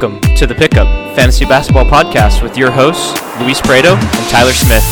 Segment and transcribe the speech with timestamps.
[0.00, 4.82] Welcome to the Pickup Fantasy Basketball Podcast with your hosts, Luis Prado and Tyler Smith.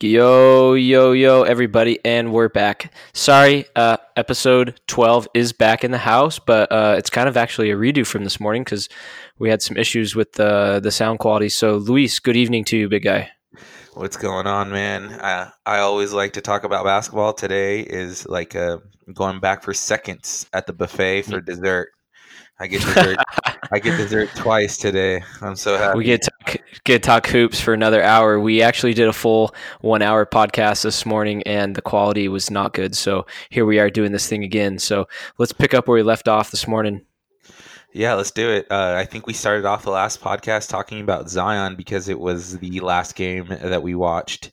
[0.00, 2.90] Yo, yo, yo, everybody, and we're back.
[3.12, 7.70] Sorry, uh, episode 12 is back in the house, but uh, it's kind of actually
[7.70, 8.88] a redo from this morning because
[9.38, 11.50] we had some issues with the, the sound quality.
[11.50, 13.28] So, Luis, good evening to you, big guy.
[13.92, 15.12] What's going on, man?
[15.20, 17.34] Uh, I always like to talk about basketball.
[17.34, 18.78] Today is like uh,
[19.12, 21.90] going back for seconds at the buffet for dessert.
[22.60, 23.18] I get dessert.
[23.72, 25.22] I get dessert twice today.
[25.40, 25.98] I'm so happy.
[25.98, 28.38] We get to, get to talk hoops for another hour.
[28.38, 32.74] We actually did a full one hour podcast this morning, and the quality was not
[32.74, 32.94] good.
[32.94, 34.78] So here we are doing this thing again.
[34.78, 37.04] So let's pick up where we left off this morning.
[37.94, 38.66] Yeah, let's do it.
[38.70, 42.58] Uh, I think we started off the last podcast talking about Zion because it was
[42.58, 44.52] the last game that we watched,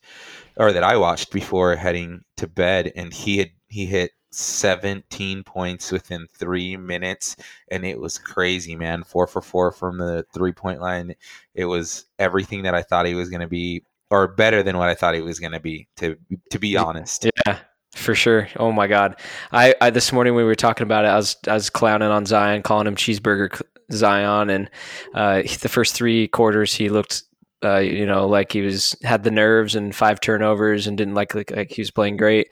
[0.57, 5.91] or that I watched before heading to bed, and he had he hit 17 points
[5.91, 7.35] within three minutes,
[7.69, 9.03] and it was crazy, man.
[9.03, 11.15] Four for four from the three point line.
[11.53, 14.89] It was everything that I thought he was going to be, or better than what
[14.89, 15.87] I thought he was going to be.
[15.97, 16.15] To
[16.51, 17.59] to be honest, yeah.
[17.95, 18.47] For sure.
[18.57, 19.19] Oh my God.
[19.51, 22.25] I, I this morning we were talking about it, I was I was clowning on
[22.25, 24.69] Zion, calling him cheeseburger Zion, and
[25.13, 27.23] uh, the first three quarters he looked,
[27.63, 31.33] uh, you know, like he was had the nerves and five turnovers and didn't like
[31.33, 32.49] like, like he was playing great.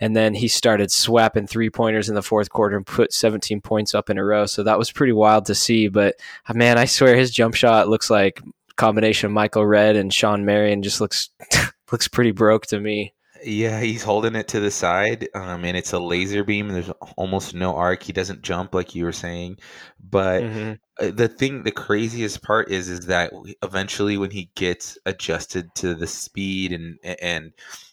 [0.00, 3.94] And then he started swapping three pointers in the fourth quarter and put 17 points
[3.94, 4.46] up in a row.
[4.46, 5.88] So that was pretty wild to see.
[5.88, 6.16] But
[6.48, 8.40] uh, man, I swear his jump shot looks like
[8.76, 11.28] combination of Michael Redd and Shawn Marion just looks
[11.92, 13.12] looks pretty broke to me.
[13.42, 16.66] Yeah, he's holding it to the side, um, and it's a laser beam.
[16.66, 18.02] And there's almost no arc.
[18.02, 19.56] He doesn't jump like you were saying,
[19.98, 21.16] but mm-hmm.
[21.16, 26.06] the thing, the craziest part is, is that eventually when he gets adjusted to the
[26.06, 27.52] speed and and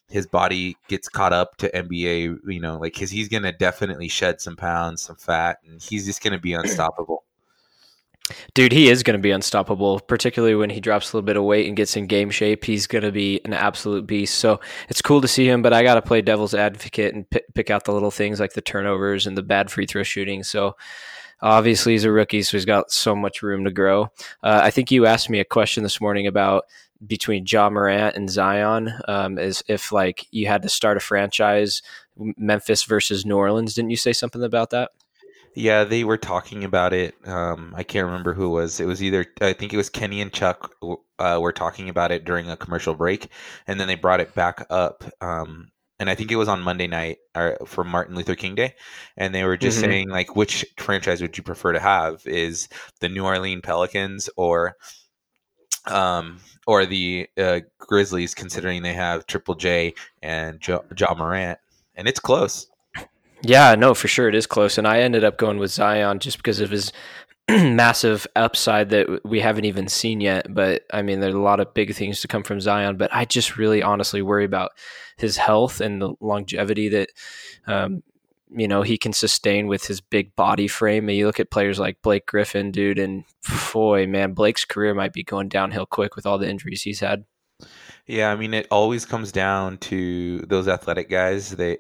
[0.09, 4.41] his body gets caught up to NBA, you know, like because he's gonna definitely shed
[4.41, 7.23] some pounds, some fat, and he's just gonna be unstoppable.
[8.53, 11.67] Dude, he is to be unstoppable, particularly when he drops a little bit of weight
[11.67, 12.65] and gets in game shape.
[12.65, 14.35] He's to be an absolute beast.
[14.35, 14.59] So
[14.89, 17.69] it's cool to see him, but I got to play devil's advocate and p- pick
[17.69, 20.43] out the little things like the turnovers and the bad free throw shooting.
[20.43, 20.75] So
[21.41, 24.03] obviously, he's a rookie, so he's got so much room to grow.
[24.43, 26.65] Uh, I think you asked me a question this morning about
[27.05, 31.81] between Ja Morant and Zion, um, is if like you had to start a franchise,
[32.15, 33.73] Memphis versus New Orleans.
[33.73, 34.91] Didn't you say something about that?
[35.55, 37.15] Yeah, they were talking about it.
[37.25, 38.79] Um, I can't remember who it was.
[38.79, 40.71] It was either I think it was Kenny and Chuck
[41.17, 43.29] uh, were talking about it during a commercial break,
[43.65, 45.03] and then they brought it back up.
[45.19, 45.69] Um,
[45.99, 48.75] and I think it was on Monday night or for Martin Luther King Day,
[49.17, 49.89] and they were just mm-hmm.
[49.89, 52.21] saying like, which franchise would you prefer to have?
[52.25, 52.69] Is
[53.01, 54.75] the New Orleans Pelicans or
[55.91, 61.59] um, or the uh, Grizzlies, considering they have Triple J and Ja jo Morant,
[61.95, 62.67] and it's close.
[63.41, 64.77] Yeah, no, for sure it is close.
[64.77, 66.91] And I ended up going with Zion just because of his
[67.49, 70.53] massive upside that we haven't even seen yet.
[70.53, 72.97] But I mean, there's a lot of big things to come from Zion.
[72.97, 74.71] But I just really honestly worry about
[75.17, 77.09] his health and the longevity that,
[77.67, 78.03] um,
[78.49, 81.09] you know, he can sustain with his big body frame.
[81.09, 83.23] And you look at players like Blake Griffin, dude, and
[83.73, 87.25] boy, man, Blake's career might be going downhill quick with all the injuries he's had.
[88.05, 91.51] Yeah, I mean, it always comes down to those athletic guys.
[91.51, 91.79] They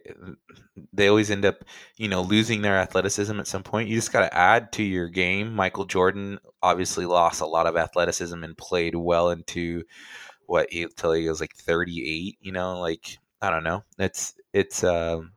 [0.91, 1.63] they always end up,
[1.95, 3.87] you know, losing their athleticism at some point.
[3.87, 5.53] You just got to add to your game.
[5.55, 9.83] Michael Jordan obviously lost a lot of athleticism and played well into
[10.45, 12.37] what he he was like 38.
[12.41, 13.83] You know, like I don't know.
[13.97, 15.31] It's it's um,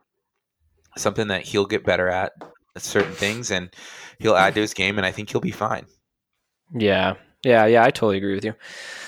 [0.97, 2.33] something that he'll get better at
[2.77, 3.71] certain things, and
[4.19, 5.87] he'll add to his game, and I think he'll be fine.
[6.73, 7.15] Yeah,
[7.45, 7.83] yeah, yeah.
[7.83, 8.55] I totally agree with you.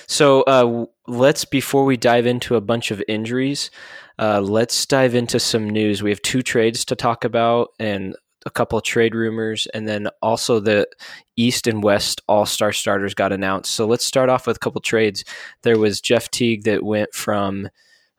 [0.07, 3.71] So uh, let's before we dive into a bunch of injuries,
[4.19, 6.03] uh, let's dive into some news.
[6.03, 10.09] We have two trades to talk about and a couple of trade rumors, and then
[10.21, 10.89] also the
[11.37, 13.73] East and West All Star starters got announced.
[13.73, 15.25] So let's start off with a couple trades.
[15.63, 17.69] There was Jeff Teague that went from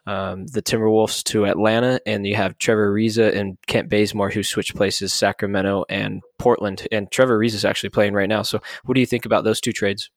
[0.06, 4.76] um, the Timberwolves to Atlanta, and you have Trevor Ariza and Kent Bazemore who switch
[4.76, 6.88] places, Sacramento and Portland.
[6.92, 8.42] And Trevor Ariza is actually playing right now.
[8.42, 10.10] So what do you think about those two trades?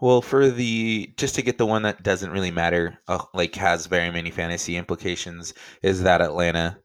[0.00, 3.86] Well, for the just to get the one that doesn't really matter, uh, like has
[3.86, 6.78] very many fantasy implications, is that Atlanta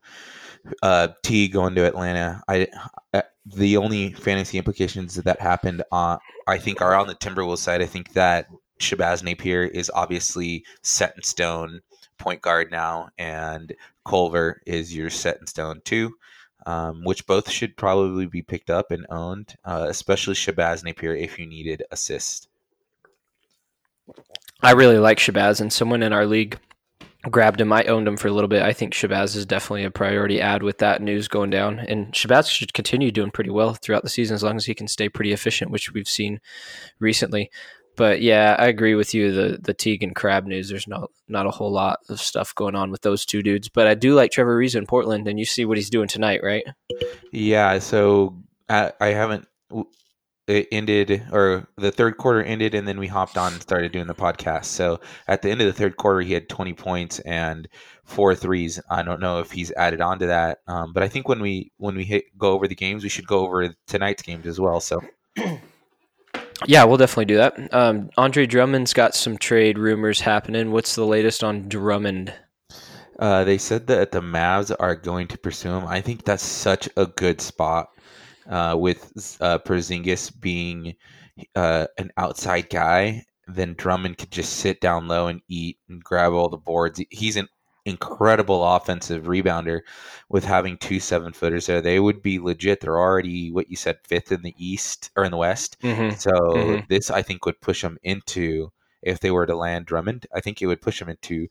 [0.81, 2.41] uh, T going to Atlanta.
[2.47, 2.67] I
[3.13, 7.81] uh, the only fantasy implications that happened on I think are on the Timberwolves side.
[7.81, 8.47] I think that
[8.79, 11.81] Shabazz Napier is obviously set in stone
[12.21, 13.73] point guard now, and
[14.05, 16.15] Culver is your set in stone too.
[16.63, 21.39] Um, which both should probably be picked up and owned, uh, especially Shabazz Napier if
[21.39, 22.49] you needed assist.
[24.61, 26.59] I really like Shabazz, and someone in our league
[27.29, 27.71] grabbed him.
[27.71, 28.63] I owned him for a little bit.
[28.63, 31.79] I think Shabazz is definitely a priority ad with that news going down.
[31.79, 34.87] And Shabazz should continue doing pretty well throughout the season as long as he can
[34.87, 36.39] stay pretty efficient, which we've seen
[36.99, 37.51] recently.
[37.97, 39.31] But yeah, I agree with you.
[39.31, 40.69] The the Teague and Crabbe news.
[40.69, 43.69] There's not not a whole lot of stuff going on with those two dudes.
[43.69, 46.41] But I do like Trevor Ariza in Portland, and you see what he's doing tonight,
[46.43, 46.63] right?
[47.31, 47.79] Yeah.
[47.79, 49.47] So I, I haven't
[50.47, 54.07] it ended or the third quarter ended and then we hopped on and started doing
[54.07, 57.67] the podcast so at the end of the third quarter he had 20 points and
[58.03, 61.27] four threes i don't know if he's added on to that um, but i think
[61.27, 64.47] when we when we hit go over the games we should go over tonight's games
[64.47, 64.99] as well so
[66.67, 71.05] yeah we'll definitely do that um, andre drummond's got some trade rumors happening what's the
[71.05, 72.33] latest on drummond
[73.19, 75.85] uh, they said that the Mavs are going to pursue him.
[75.85, 77.89] I think that's such a good spot
[78.49, 80.95] uh, with uh, Porzingis being
[81.55, 86.33] uh, an outside guy, then Drummond could just sit down low and eat and grab
[86.33, 87.01] all the boards.
[87.09, 87.47] He's an
[87.85, 89.81] incredible offensive rebounder
[90.29, 91.81] with having two seven footers there.
[91.81, 92.81] They would be legit.
[92.81, 95.77] They're already what you said fifth in the East or in the West.
[95.81, 96.15] Mm-hmm.
[96.17, 96.85] So mm-hmm.
[96.89, 100.27] this I think would push them into if they were to land Drummond.
[100.33, 101.47] I think it would push them into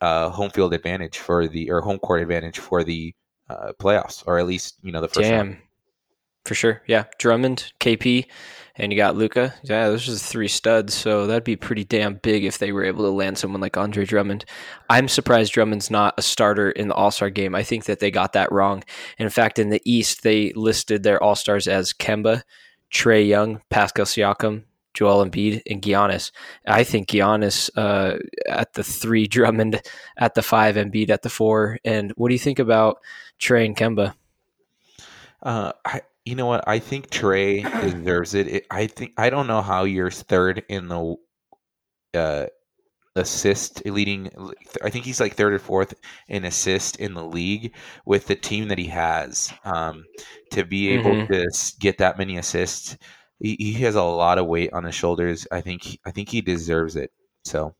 [0.00, 3.14] uh, home field advantage for the or home court advantage for the
[3.48, 5.28] uh, playoffs or at least you know the first.
[5.28, 5.46] Damn.
[5.48, 5.58] Round.
[6.44, 6.82] For sure.
[6.86, 7.04] Yeah.
[7.18, 8.26] Drummond, KP,
[8.76, 9.54] and you got Luka.
[9.62, 10.94] Yeah, those are the three studs.
[10.94, 14.04] So that'd be pretty damn big if they were able to land someone like Andre
[14.04, 14.44] Drummond.
[14.88, 17.54] I'm surprised Drummond's not a starter in the All Star game.
[17.54, 18.82] I think that they got that wrong.
[19.18, 22.42] In fact, in the East, they listed their All Stars as Kemba,
[22.90, 24.64] Trae Young, Pascal Siakam,
[24.94, 26.30] Joel Embiid, and Giannis.
[26.66, 28.18] I think Giannis uh,
[28.48, 29.82] at the three, Drummond
[30.16, 31.78] at the five, Embiid at the four.
[31.84, 32.98] And what do you think about
[33.38, 34.14] Trey and Kemba?
[35.42, 36.66] Uh, I, you know what?
[36.66, 38.46] I think Trae deserves it.
[38.48, 38.66] it.
[38.70, 41.16] I think I don't know how you're third in the
[42.14, 42.46] uh,
[43.16, 44.30] assist leading.
[44.82, 45.94] I think he's like third or fourth
[46.28, 47.74] in assist in the league
[48.06, 49.52] with the team that he has.
[49.64, 50.04] Um,
[50.52, 51.32] to be able mm-hmm.
[51.32, 52.96] to get that many assists,
[53.38, 55.46] he, he, has a lot of weight on his shoulders.
[55.50, 57.10] I think I think he deserves it.
[57.44, 57.74] So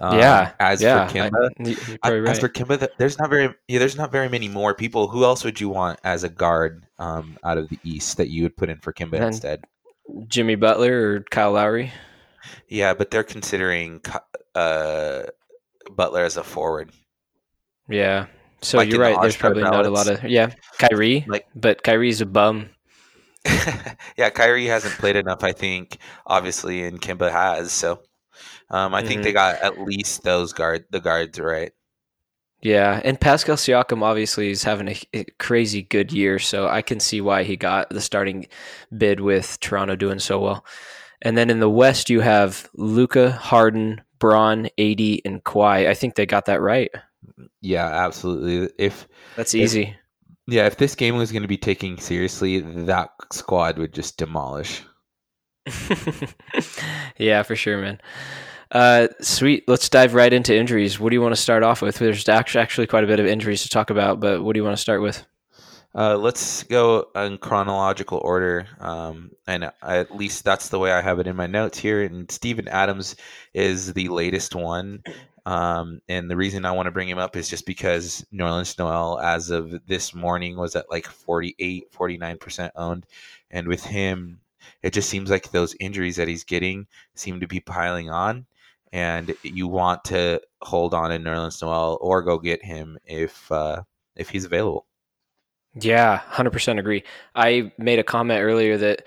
[0.00, 0.52] um, yeah.
[0.58, 2.28] As yeah, for Kemba, I, right.
[2.28, 5.08] as for Kemba, there's not very yeah, there's not very many more people.
[5.08, 8.44] Who else would you want as a guard um, out of the East that you
[8.44, 9.64] would put in for Kemba and instead?
[10.26, 11.92] Jimmy Butler or Kyle Lowry?
[12.68, 14.00] Yeah, but they're considering
[14.54, 15.22] uh,
[15.90, 16.90] Butler as a forward.
[17.88, 18.26] Yeah.
[18.62, 19.14] So like you're right.
[19.14, 22.70] The there's probably not a lot of yeah, Kyrie, like, but Kyrie's a bum.
[24.16, 27.72] yeah, Kyrie hasn't played enough, I think, obviously, and Kemba has.
[27.72, 28.02] So
[28.70, 29.08] um, I mm-hmm.
[29.08, 31.72] think they got at least those guard the guards right.
[32.62, 37.00] Yeah, and Pascal Siakam obviously is having a, a, crazy good year, so I can
[37.00, 38.48] see why he got the starting
[38.96, 40.64] bid with Toronto doing so well.
[41.22, 45.88] And then in the West, you have Luka, Harden, Braun, AD, and Kawhi.
[45.88, 46.90] I think they got that right.
[47.62, 48.70] Yeah, absolutely.
[48.78, 49.82] If that's easy.
[49.82, 49.96] If,
[50.46, 54.82] yeah, if this game was going to be taken seriously, that squad would just demolish.
[57.16, 58.00] yeah, for sure, man.
[58.70, 59.64] Uh, sweet.
[59.66, 61.00] Let's dive right into injuries.
[61.00, 61.96] What do you want to start off with?
[61.98, 64.76] There's actually quite a bit of injuries to talk about, but what do you want
[64.76, 65.26] to start with?
[65.92, 71.18] Uh, let's go in chronological order, um, and at least that's the way I have
[71.18, 72.04] it in my notes here.
[72.04, 73.16] And Steven Adams
[73.54, 75.02] is the latest one,
[75.46, 79.18] um, and the reason I want to bring him up is just because Nerlens Noel,
[79.18, 83.04] as of this morning, was at like 48, 49 percent owned,
[83.50, 84.38] and with him,
[84.84, 88.46] it just seems like those injuries that he's getting seem to be piling on
[88.92, 93.82] and you want to hold on to Nerlens Noel or go get him if uh,
[94.16, 94.86] if he's available.
[95.74, 97.04] Yeah, hundred percent agree.
[97.34, 99.06] I made a comment earlier that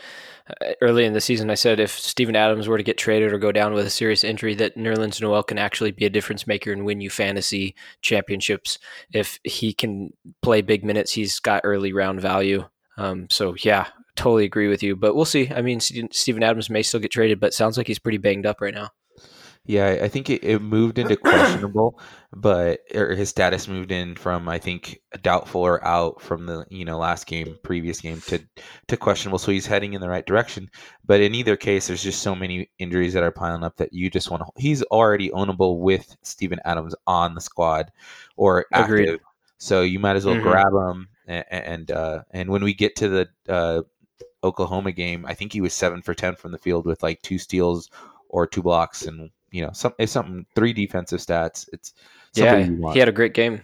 [0.49, 3.37] uh, early in the season I said if Steven Adams were to get traded or
[3.37, 6.71] go down with a serious injury, that Nerlens Noel can actually be a difference maker
[6.71, 8.79] and win you fantasy championships
[9.11, 11.11] if he can play big minutes.
[11.11, 12.65] He's got early round value.
[12.97, 14.95] Um, so yeah, totally agree with you.
[14.95, 15.51] But we'll see.
[15.53, 18.61] I mean, Steven Adams may still get traded, but sounds like he's pretty banged up
[18.61, 18.89] right now.
[19.65, 21.97] Yeah, I think it, it moved into questionable,
[22.33, 26.83] but or his status moved in from I think doubtful or out from the you
[26.83, 28.39] know last game, previous game to
[28.89, 29.39] to questionable.
[29.39, 30.69] So he's heading in the right direction.
[31.05, 34.09] But in either case, there's just so many injuries that are piling up that you
[34.09, 34.61] just want to.
[34.61, 37.89] He's already ownable with Steven Adams on the squad
[38.35, 39.19] or active, Agreed.
[39.59, 40.43] so you might as well mm-hmm.
[40.43, 41.07] grab him.
[41.25, 43.83] And and, uh, and when we get to the uh,
[44.43, 47.37] Oklahoma game, I think he was seven for ten from the field with like two
[47.37, 47.89] steals
[48.27, 51.69] or two blocks and you know, some it's something three defensive stats.
[51.71, 51.93] It's
[52.33, 53.61] yeah, he had a great game.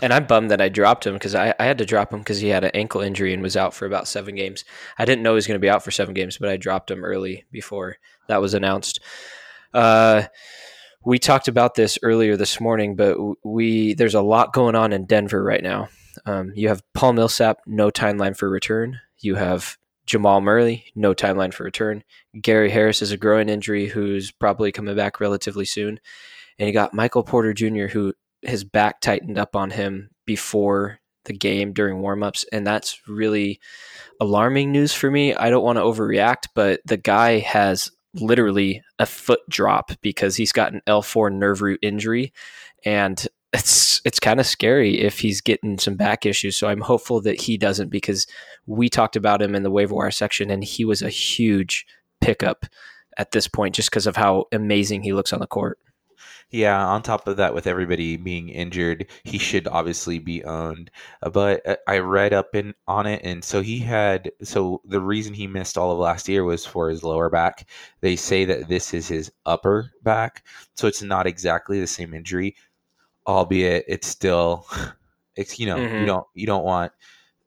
[0.00, 2.40] And I'm bummed that I dropped him because I, I, had to drop him because
[2.40, 4.64] he had an ankle injury and was out for about seven games.
[4.98, 6.90] I didn't know he was going to be out for seven games, but I dropped
[6.90, 9.00] him early before that was announced.
[9.74, 10.24] Uh,
[11.04, 15.04] we talked about this earlier this morning, but we there's a lot going on in
[15.04, 15.88] Denver right now.
[16.24, 18.98] Um, you have Paul Millsap, no timeline for return.
[19.18, 19.76] You have
[20.06, 22.04] Jamal Murray, no timeline for return.
[22.40, 25.98] Gary Harris is a growing injury who's probably coming back relatively soon.
[26.58, 31.32] And you got Michael Porter Jr., who his back tightened up on him before the
[31.32, 32.44] game during warmups.
[32.52, 33.60] And that's really
[34.20, 35.34] alarming news for me.
[35.34, 40.52] I don't want to overreact, but the guy has literally a foot drop because he's
[40.52, 42.32] got an L4 nerve root injury.
[42.84, 46.56] And it's it's kind of scary if he's getting some back issues.
[46.56, 48.26] So I'm hopeful that he doesn't because
[48.66, 51.86] we talked about him in the waiver wire section and he was a huge
[52.20, 52.66] pickup
[53.16, 55.78] at this point just because of how amazing he looks on the court.
[56.50, 60.92] Yeah, on top of that, with everybody being injured, he should obviously be owned.
[61.20, 64.30] Uh, but uh, I read up in on it, and so he had.
[64.42, 67.68] So the reason he missed all of last year was for his lower back.
[68.00, 70.44] They say that this is his upper back,
[70.76, 72.54] so it's not exactly the same injury,
[73.26, 74.66] albeit it's still.
[75.38, 75.98] It's you know mm-hmm.
[75.98, 76.92] you don't you don't want.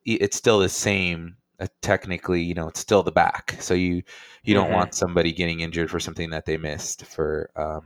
[0.04, 3.56] It's still the same uh, technically, you know, it's still the back.
[3.60, 4.02] So you
[4.44, 4.74] you don't mm-hmm.
[4.74, 7.82] want somebody getting injured for something that they missed for um,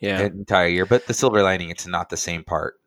[0.00, 0.86] yeah entire year.
[0.86, 2.80] But the silver lining, it's not the same part.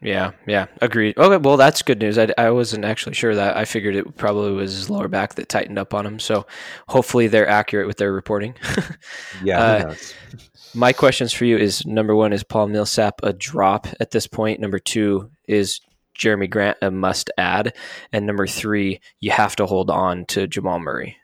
[0.00, 1.16] Yeah, yeah, agreed.
[1.16, 2.18] Okay, well, that's good news.
[2.18, 3.56] I, I wasn't actually sure that.
[3.56, 6.18] I figured it probably was his lower back that tightened up on him.
[6.18, 6.46] So
[6.88, 8.54] hopefully they're accurate with their reporting.
[9.44, 9.60] yeah.
[9.60, 9.94] Uh,
[10.74, 14.60] my questions for you is number one, is Paul Millsap a drop at this point?
[14.60, 15.80] Number two, is
[16.18, 17.74] Jerami Grant a must add?
[18.12, 21.16] And number three, you have to hold on to Jamal Murray.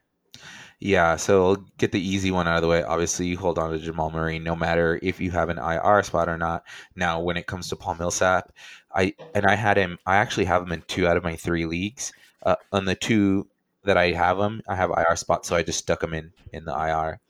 [0.80, 2.84] Yeah, so get the easy one out of the way.
[2.84, 6.28] Obviously, you hold on to Jamal Murray no matter if you have an IR spot
[6.28, 6.62] or not.
[6.94, 8.52] Now, when it comes to Paul Millsap,
[8.94, 9.98] I and I had him.
[10.06, 12.12] I actually have him in two out of my three leagues.
[12.44, 13.48] Uh, on the two
[13.88, 14.62] that I have them.
[14.68, 17.20] I have IR spots, so I just stuck them in in the IR.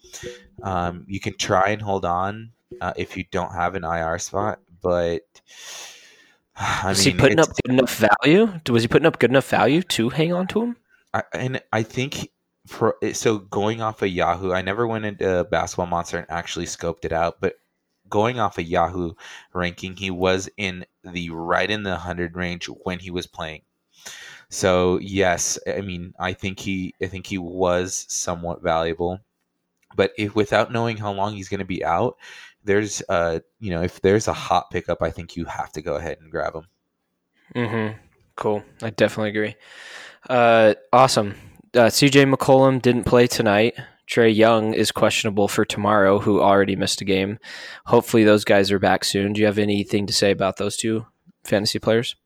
[0.62, 2.50] Um, you can try and hold on
[2.80, 5.22] uh, if you don't have an IR spot, but
[6.56, 8.52] I was mean, he putting up good enough value?
[8.68, 10.76] Was he putting up good enough value to hang on to him?
[11.14, 12.30] I, and I think
[12.66, 17.04] for, so going off of Yahoo, I never went into Basketball Monster and actually scoped
[17.04, 17.54] it out, but
[18.08, 19.12] going off of Yahoo
[19.54, 23.62] ranking, he was in the right in the hundred range when he was playing.
[24.50, 29.21] So yes, I mean I think he I think he was somewhat valuable,
[29.97, 32.17] but if without knowing how long he's going to be out,
[32.64, 35.97] there's uh you know if there's a hot pickup, I think you have to go
[35.97, 36.67] ahead and grab him.
[37.55, 37.99] Mm-hmm.
[38.37, 38.62] Cool.
[38.83, 39.55] I definitely agree.
[40.28, 41.35] Uh, awesome
[41.75, 43.75] uh, CJ McCollum didn't play tonight.
[44.09, 47.38] Trae Young is questionable for tomorrow, who already missed a game.
[47.87, 49.33] Hopefully, those guys are back soon.
[49.33, 51.07] Do you have anything to say about those two
[51.45, 52.17] fantasy players?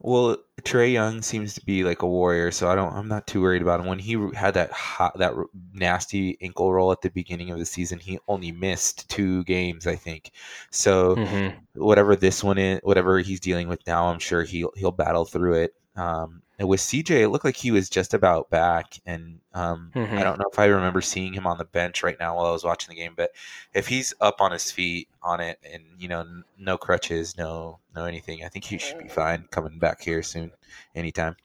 [0.00, 2.92] Well, Trae Young seems to be like a warrior, so I don't.
[2.94, 3.86] I'm not too worried about him.
[3.86, 5.34] When he had that hot, that
[5.72, 9.96] nasty ankle roll at the beginning of the season, he only missed two games, I
[9.96, 10.32] think.
[10.70, 11.58] So mm-hmm.
[11.80, 15.62] whatever this one is, whatever he's dealing with now, I'm sure he'll he'll battle through
[15.64, 15.74] it.
[15.96, 19.00] Um, and with CJ, it looked like he was just about back.
[19.06, 20.16] And um, mm-hmm.
[20.16, 22.52] I don't know if I remember seeing him on the bench right now while I
[22.52, 23.32] was watching the game, but
[23.72, 26.24] if he's up on his feet on it and you know
[26.58, 30.52] no crutches, no no anything, I think he should be fine coming back here soon,
[30.94, 31.36] anytime.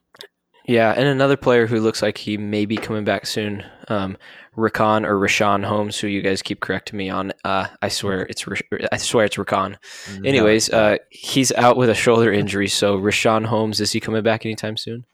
[0.69, 4.19] Yeah, and another player who looks like he may be coming back soon, um,
[4.55, 7.33] Rickon or Richaun Holmes, who you guys keep correcting me on.
[7.43, 8.45] Uh, I swear it's
[8.91, 9.79] I swear it's Rickon.
[10.23, 12.67] Anyways, uh, he's out with a shoulder injury.
[12.67, 15.05] So Richaun Holmes, is he coming back anytime soon?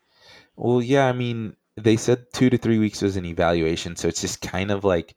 [0.58, 1.08] Well, yeah.
[1.08, 4.72] I mean, they said two to three weeks was an evaluation, so it's just kind
[4.72, 5.16] of like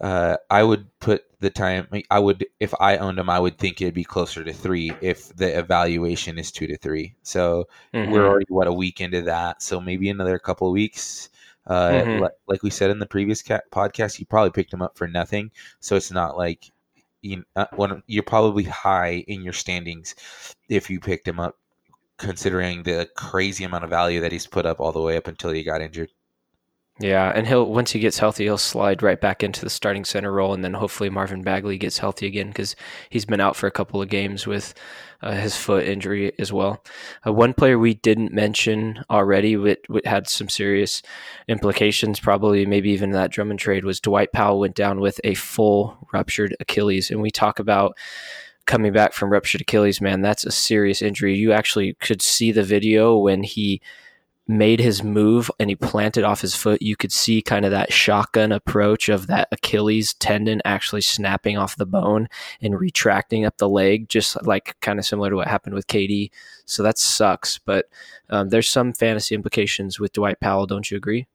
[0.00, 1.86] uh, I would put the time.
[2.10, 5.34] I would if I owned him, I would think it'd be closer to three if
[5.36, 7.14] the evaluation is two to three.
[7.22, 8.10] So mm-hmm.
[8.10, 9.62] we're already what a week into that.
[9.62, 11.28] So maybe another couple of weeks.
[11.66, 12.26] Uh, mm-hmm.
[12.46, 15.50] like we said in the previous podcast, you probably picked him up for nothing.
[15.80, 16.70] So it's not like
[17.20, 20.14] you uh, when you're probably high in your standings
[20.70, 21.58] if you picked him up,
[22.16, 25.50] considering the crazy amount of value that he's put up all the way up until
[25.50, 26.10] he got injured.
[27.00, 30.30] Yeah, and he'll once he gets healthy, he'll slide right back into the starting center
[30.30, 32.76] role, and then hopefully Marvin Bagley gets healthy again because
[33.08, 34.74] he's been out for a couple of games with
[35.22, 36.84] uh, his foot injury as well.
[37.26, 41.00] Uh, one player we didn't mention already, which, which, had some serious
[41.48, 46.06] implications, probably maybe even that Drummond trade, was Dwight Powell went down with a full
[46.12, 47.96] ruptured Achilles, and we talk about
[48.66, 50.02] coming back from ruptured Achilles.
[50.02, 51.34] Man, that's a serious injury.
[51.34, 53.80] You actually could see the video when he
[54.50, 57.92] made his move and he planted off his foot, you could see kind of that
[57.92, 62.28] shotgun approach of that Achilles tendon actually snapping off the bone
[62.60, 66.30] and retracting up the leg, just like kind of similar to what happened with KD.
[66.66, 67.58] So that sucks.
[67.58, 67.86] But
[68.28, 71.26] um, there's some fantasy implications with Dwight Powell, don't you agree?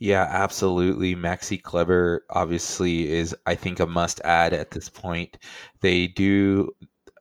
[0.00, 1.14] Yeah, absolutely.
[1.14, 5.36] Maxi Kleber obviously is, I think, a must add at this point.
[5.82, 6.70] They do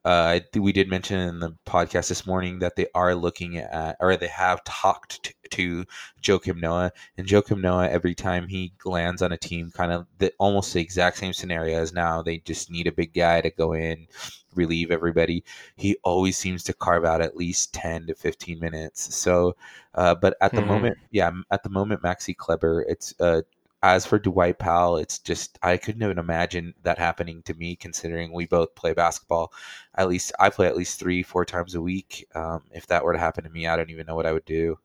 [0.09, 4.17] uh, we did mention in the podcast this morning that they are looking at, or
[4.17, 5.85] they have talked to, to
[6.23, 10.33] Joakim Noah, and Joakim Noah every time he lands on a team, kind of the,
[10.39, 12.23] almost the exact same scenario as now.
[12.23, 14.07] They just need a big guy to go in,
[14.55, 15.43] relieve everybody.
[15.75, 19.13] He always seems to carve out at least ten to fifteen minutes.
[19.13, 19.55] So,
[19.93, 20.69] uh, but at the mm-hmm.
[20.69, 23.43] moment, yeah, at the moment, Maxi Kleber, it's uh,
[23.83, 28.33] as for Dwight Powell, it's just I couldn't even imagine that happening to me, considering
[28.33, 29.53] we both play basketball.
[29.95, 32.27] At least I play at least three, four times a week.
[32.35, 34.45] Um, if that were to happen to me, I don't even know what I would
[34.45, 34.79] do.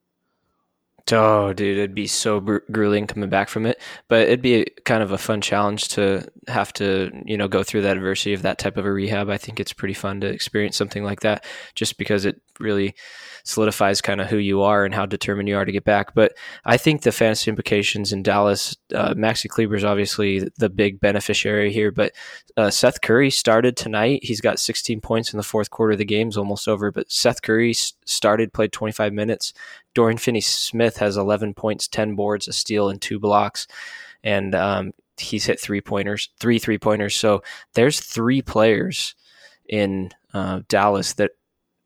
[1.13, 3.79] Oh, dude, it'd be so grueling coming back from it.
[4.09, 7.63] But it'd be a, kind of a fun challenge to have to, you know, go
[7.63, 9.29] through that adversity of that type of a rehab.
[9.29, 11.45] I think it's pretty fun to experience something like that,
[11.75, 12.95] just because it really
[13.45, 16.15] solidifies kind of who you are and how determined you are to get back.
[16.15, 16.33] But
[16.65, 21.71] I think the fantasy implications in Dallas, uh, Maxi Kleber is obviously the big beneficiary
[21.71, 21.93] here.
[21.93, 22.13] But
[22.57, 24.25] uh, Seth Curry started tonight.
[24.25, 25.93] He's got 16 points in the fourth quarter.
[25.93, 29.53] of The game's almost over, but Seth Curry started, played 25 minutes.
[29.95, 33.67] Dorian Finney Smith has 11 points, 10 boards, a steal, and two blocks.
[34.23, 37.15] And um, he's hit three pointers, three three pointers.
[37.15, 37.43] So
[37.75, 39.15] there's three players
[39.69, 41.33] in uh, Dallas that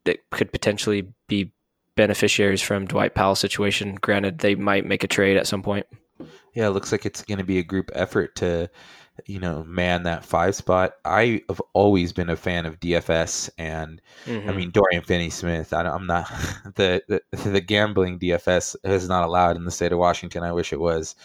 [0.05, 1.51] that could potentially be
[1.95, 3.95] beneficiaries from Dwight Powell's situation.
[3.95, 5.85] Granted, they might make a trade at some point.
[6.53, 8.69] Yeah, it looks like it's going to be a group effort to,
[9.25, 10.93] you know, man that five spot.
[11.05, 14.49] I have always been a fan of DFS, and mm-hmm.
[14.49, 15.73] I mean Dorian Finney-Smith.
[15.73, 16.27] I, am not
[16.75, 20.43] the, the the gambling DFS is not allowed in the state of Washington.
[20.43, 21.15] I wish it was,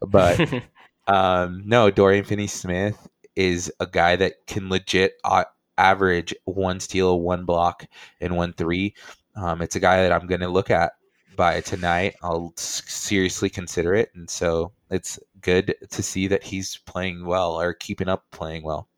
[0.00, 0.40] but
[1.06, 5.44] um, no, Dorian Finney-Smith is a guy that can legit uh,
[5.78, 7.86] average one steal, one block,
[8.20, 8.94] and one three.
[9.36, 10.92] Um, it's a guy that I'm going to look at
[11.36, 12.16] by tonight.
[12.22, 17.74] I'll seriously consider it, and so it's good to see that he's playing well or
[17.74, 18.88] keeping up playing well.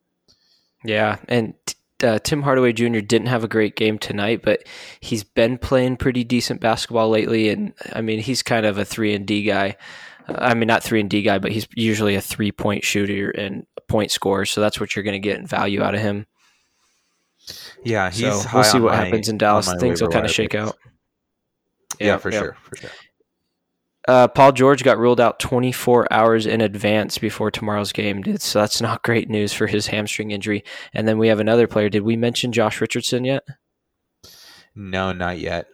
[0.84, 1.54] Yeah, and
[2.02, 3.00] uh, Tim Hardaway Jr.
[3.00, 4.64] didn't have a great game tonight, but
[5.00, 7.48] he's been playing pretty decent basketball lately.
[7.48, 9.76] And I mean, he's kind of a three and D guy.
[10.28, 13.66] I mean, not three and D guy, but he's usually a three point shooter and
[13.88, 14.46] point scorer.
[14.46, 16.26] So that's what you're going to get in value out of him.
[17.84, 19.72] Yeah, he's so we'll see what my, happens in Dallas.
[19.80, 20.76] Things will kind of shake out.
[21.98, 22.38] Yeah, yeah for yeah.
[22.38, 22.90] sure, for sure.
[24.08, 28.42] Uh, Paul George got ruled out 24 hours in advance before tomorrow's game, dude.
[28.42, 30.64] So that's not great news for his hamstring injury.
[30.92, 31.88] And then we have another player.
[31.88, 33.44] Did we mention Josh Richardson yet?
[34.74, 35.66] No, not yet.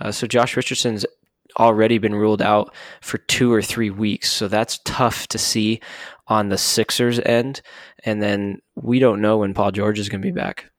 [0.00, 1.04] Uh, so Josh Richardson's
[1.58, 4.30] already been ruled out for two or three weeks.
[4.30, 5.80] So that's tough to see
[6.28, 7.62] on the Sixers end.
[8.04, 10.70] And then we don't know when Paul George is going to be back.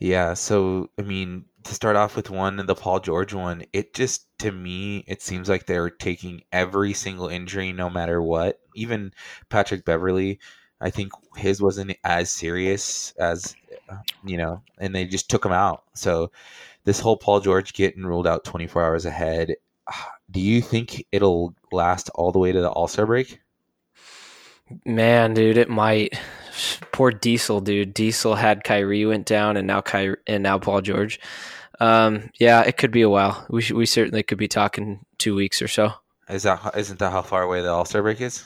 [0.00, 0.34] Yeah.
[0.34, 4.52] So, I mean, to start off with one, the Paul George one, it just, to
[4.52, 8.60] me, it seems like they're taking every single injury no matter what.
[8.74, 9.12] Even
[9.48, 10.38] Patrick Beverley,
[10.80, 13.54] I think his wasn't as serious as,
[14.24, 15.84] you know, and they just took him out.
[15.94, 16.30] So,
[16.84, 19.54] this whole Paul George getting ruled out 24 hours ahead,
[20.30, 23.40] do you think it'll last all the way to the All Star break?
[24.84, 26.18] Man, dude, it might.
[26.92, 27.94] Poor Diesel, dude.
[27.94, 31.20] Diesel had Kyrie went down, and now Kyrie and now Paul George.
[31.80, 33.46] Um, yeah, it could be a while.
[33.48, 35.92] We we certainly could be talking two weeks or so.
[36.28, 38.44] Is that isn't that how far away the All Star break is?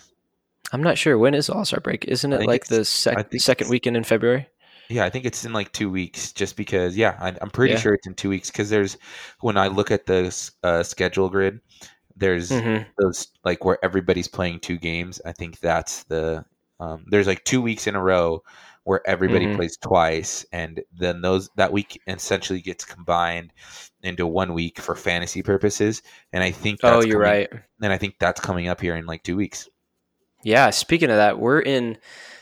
[0.72, 1.18] I'm not sure.
[1.18, 2.04] When is All Star break?
[2.06, 4.48] Isn't it like the sec- second weekend in February?
[4.88, 6.32] Yeah, I think it's in like two weeks.
[6.32, 7.80] Just because, yeah, I, am pretty yeah.
[7.80, 8.50] sure it's in two weeks.
[8.50, 8.96] Because there's
[9.40, 11.60] when I look at the uh, schedule grid,
[12.16, 12.84] there's mm-hmm.
[12.98, 15.20] those like where everybody's playing two games.
[15.24, 16.44] I think that's the
[16.84, 18.42] um, there's like two weeks in a row
[18.84, 19.56] where everybody mm-hmm.
[19.56, 23.52] plays twice, and then those that week essentially gets combined
[24.02, 26.02] into one week for fantasy purposes.
[26.32, 27.50] And I think oh, you're coming, right.
[27.82, 29.68] And I think that's coming up here in like two weeks.
[30.42, 31.96] Yeah, speaking of that, we're in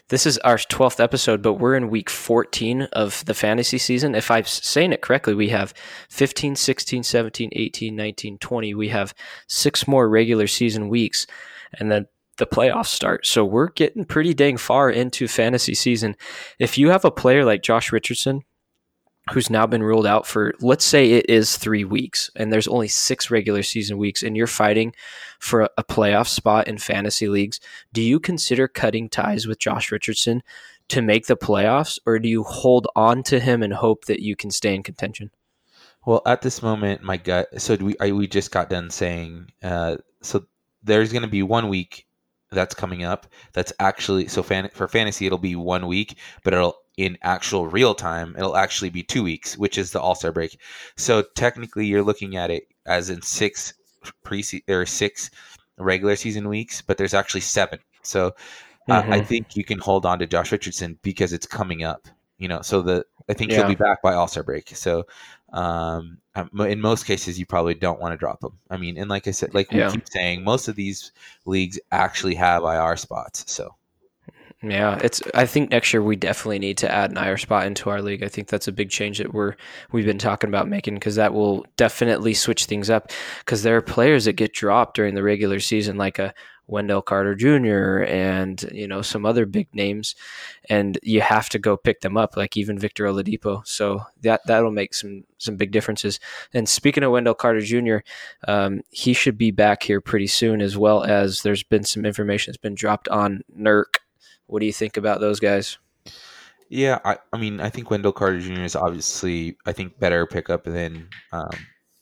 [0.09, 4.15] this is our 12th episode, but we're in week 14 of the fantasy season.
[4.15, 5.73] If I'm saying it correctly, we have
[6.11, 8.75] 15, 16, 17, 18, 19, 20.
[8.75, 9.15] We have
[9.47, 11.27] six more regular season weeks,
[11.79, 13.27] and then the playoffs start.
[13.27, 16.17] So we're getting pretty dang far into fantasy season.
[16.59, 18.43] If you have a player like Josh Richardson,
[19.31, 22.89] who's now been ruled out for let's say it is three weeks and there's only
[22.89, 24.93] six regular season weeks and you're fighting
[25.39, 27.61] for a playoff spot in fantasy leagues
[27.93, 30.43] do you consider cutting ties with josh richardson
[30.89, 34.35] to make the playoffs or do you hold on to him and hope that you
[34.35, 35.31] can stay in contention
[36.05, 39.99] well at this moment my gut so we I, we just got done saying uh,
[40.21, 40.47] so
[40.83, 42.07] there's going to be one week
[42.53, 46.77] that's coming up that's actually so fan, for fantasy it'll be one week but it'll
[46.97, 50.59] in actual real time, it'll actually be two weeks, which is the All Star break.
[50.97, 53.75] So technically, you're looking at it as in six
[54.25, 55.31] pre or six
[55.79, 57.79] regular season weeks, but there's actually seven.
[58.03, 58.35] So
[58.89, 59.13] uh, mm-hmm.
[59.13, 62.09] I think you can hold on to Josh Richardson because it's coming up.
[62.39, 63.59] You know, so the I think yeah.
[63.59, 64.77] he'll be back by All Star break.
[64.77, 65.07] So
[65.53, 68.59] um, um in most cases, you probably don't want to drop them.
[68.71, 69.91] I mean, and like I said, like we yeah.
[69.91, 71.13] keep saying, most of these
[71.45, 73.45] leagues actually have IR spots.
[73.51, 73.75] So
[74.63, 75.21] yeah, it's.
[75.35, 78.23] I think next year we definitely need to add an IR spot into our league.
[78.23, 79.57] I think that's a big change that we're
[79.91, 83.11] we've been talking about making because that will definitely switch things up.
[83.41, 86.33] Because there are players that get dropped during the regular season, like a
[86.69, 88.05] Wendell Carter Jr.
[88.05, 90.15] and you know some other big names,
[90.69, 93.67] and you have to go pick them up, like even Victor Oladipo.
[93.67, 96.21] So that that'll make some some big differences.
[96.55, 97.99] And speaking of Wendell Carter Jr.,
[98.47, 102.53] um, he should be back here pretty soon, as well as there's been some information
[102.53, 103.97] that's been dropped on Nurk
[104.53, 105.79] what do you think about those guys?
[106.69, 108.63] Yeah, I, I mean, I think Wendell Carter Jr.
[108.63, 111.51] is obviously, I think, better pickup than um,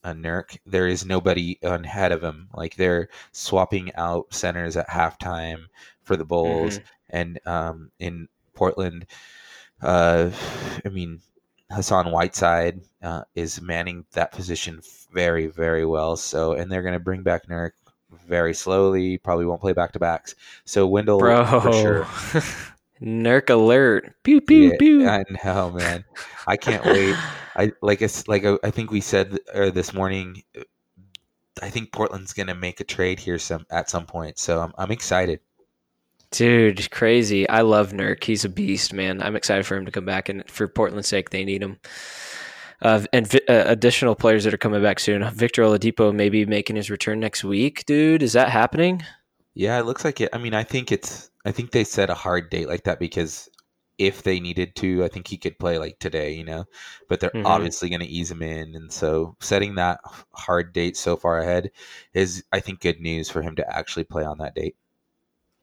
[0.02, 0.58] a Nurk.
[0.66, 2.48] There is nobody ahead of him.
[2.52, 5.66] Like they're swapping out centers at halftime
[6.02, 7.16] for the Bulls, mm-hmm.
[7.16, 9.06] and um, in Portland,
[9.80, 10.30] uh,
[10.84, 11.20] I mean,
[11.70, 14.80] Hassan Whiteside uh, is manning that position
[15.12, 16.16] very, very well.
[16.16, 17.72] So, and they're going to bring back Nurk
[18.26, 19.18] very slowly.
[19.18, 20.34] Probably won't play back to backs.
[20.64, 21.44] So Wendell, Bro.
[21.60, 22.04] for sure.
[23.02, 24.14] Nurk alert!
[24.24, 25.08] Pew pew yeah, pew.
[25.08, 26.04] I know, man.
[26.46, 27.16] I can't wait.
[27.56, 30.42] I like it's like I think we said uh, this morning.
[31.62, 34.38] I think Portland's gonna make a trade here some at some point.
[34.38, 35.40] So I'm I'm excited.
[36.30, 37.48] Dude, crazy!
[37.48, 38.22] I love Nurk.
[38.22, 39.22] He's a beast, man.
[39.22, 41.78] I'm excited for him to come back, and for Portland's sake, they need him.
[42.82, 45.28] Uh, and vi- uh, additional players that are coming back soon.
[45.30, 48.22] Victor Oladipo may be making his return next week, dude.
[48.22, 49.02] Is that happening?
[49.54, 50.30] Yeah, it looks like it.
[50.32, 51.30] I mean, I think it's.
[51.44, 53.48] I think they set a hard date like that because
[53.98, 56.64] if they needed to, I think he could play like today, you know.
[57.08, 57.46] But they're mm-hmm.
[57.46, 60.00] obviously going to ease him in, and so setting that
[60.32, 61.70] hard date so far ahead
[62.14, 64.76] is, I think, good news for him to actually play on that date.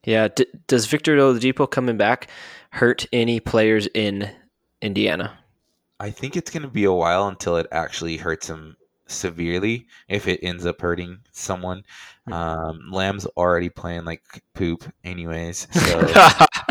[0.06, 0.27] Yeah.
[0.30, 2.30] D- does Victor Oladipo coming back
[2.71, 4.30] hurt any players in
[4.82, 5.38] Indiana?
[6.00, 10.28] I think it's going to be a while until it actually hurts him severely if
[10.28, 11.84] it ends up hurting someone.
[12.28, 12.34] Hmm.
[12.34, 15.68] Um, Lamb's already playing like poop, anyways.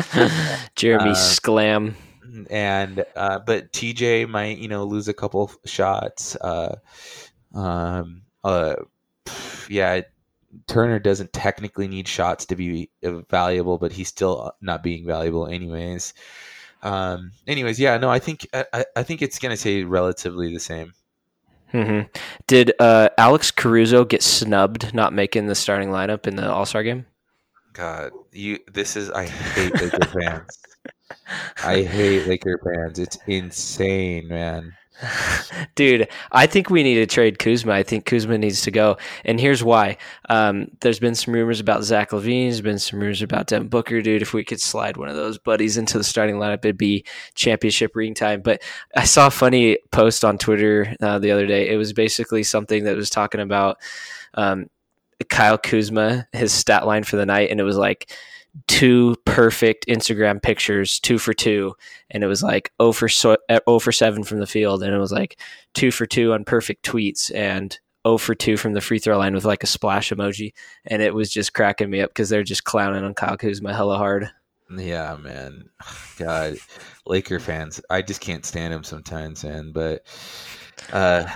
[0.07, 0.29] So,
[0.77, 1.95] Jeremy uh, Sclam.
[2.51, 6.37] And uh, but TJ might you know lose a couple shots.
[6.37, 6.77] Uh,
[7.55, 8.77] um, uh,
[9.69, 10.03] yeah,
[10.67, 16.15] Turner doesn't technically need shots to be valuable, but he's still not being valuable anyways.
[16.83, 20.95] Um, anyways, yeah, no, I think I, I think it's gonna say relatively the same.
[21.73, 22.09] Mm-hmm.
[22.47, 26.83] Did uh, Alex Caruso get snubbed not making the starting lineup in the All Star
[26.83, 27.07] game?
[27.73, 30.59] God, you this is I hate Laker fans.
[31.65, 32.99] I hate Laker fans.
[32.99, 34.73] It's insane, man.
[35.75, 37.73] Dude, I think we need to trade Kuzma.
[37.73, 38.97] I think Kuzma needs to go.
[39.25, 39.99] And here's why.
[40.29, 42.49] Um, there's been some rumors about Zach LaVine.
[42.49, 44.01] There's been some rumors about Devin Booker.
[44.01, 47.05] Dude, if we could slide one of those buddies into the starting lineup, it'd be
[47.35, 48.41] championship ring time.
[48.41, 48.63] But
[48.97, 51.69] I saw a funny post on Twitter uh, the other day.
[51.69, 53.79] It was basically something that was talking about
[54.35, 54.67] um,
[55.29, 57.51] Kyle Kuzma, his stat line for the night.
[57.51, 58.11] And it was like,
[58.67, 61.75] two perfect Instagram pictures, two for two,
[62.11, 64.99] and it was like oh for so, oh for seven from the field, and it
[64.99, 65.39] was like
[65.75, 69.35] two for two on perfect tweets and oh for two from the free throw line
[69.35, 70.53] with like a splash emoji,
[70.87, 73.99] and it was just cracking me up because they're just clowning on Kyle Kuzma hella
[73.99, 74.31] hard.
[74.71, 75.69] Yeah, man,
[76.19, 76.57] God,
[77.07, 79.73] Laker fans, I just can't stand them sometimes, man.
[79.73, 80.07] But
[80.93, 81.27] uh,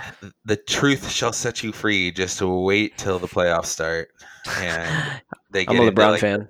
[0.45, 2.11] the truth shall set you free.
[2.11, 4.09] Just to wait till the playoffs start,
[4.57, 6.49] and they get I'm a LeBron like, fan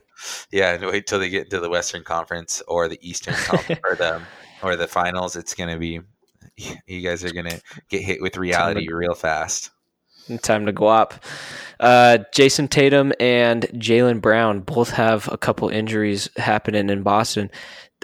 [0.52, 3.96] yeah, and wait till they get into the Western Conference or the Eastern Conference or
[3.96, 4.22] the
[4.64, 5.36] or the finals.
[5.36, 6.02] It's gonna be
[6.86, 9.72] you guys are gonna get hit with reality to, real fast.
[10.42, 11.16] Time to go up.
[11.80, 17.50] Uh, Jayson Tatum and Jaylen Brown both have a couple injuries happening in Boston.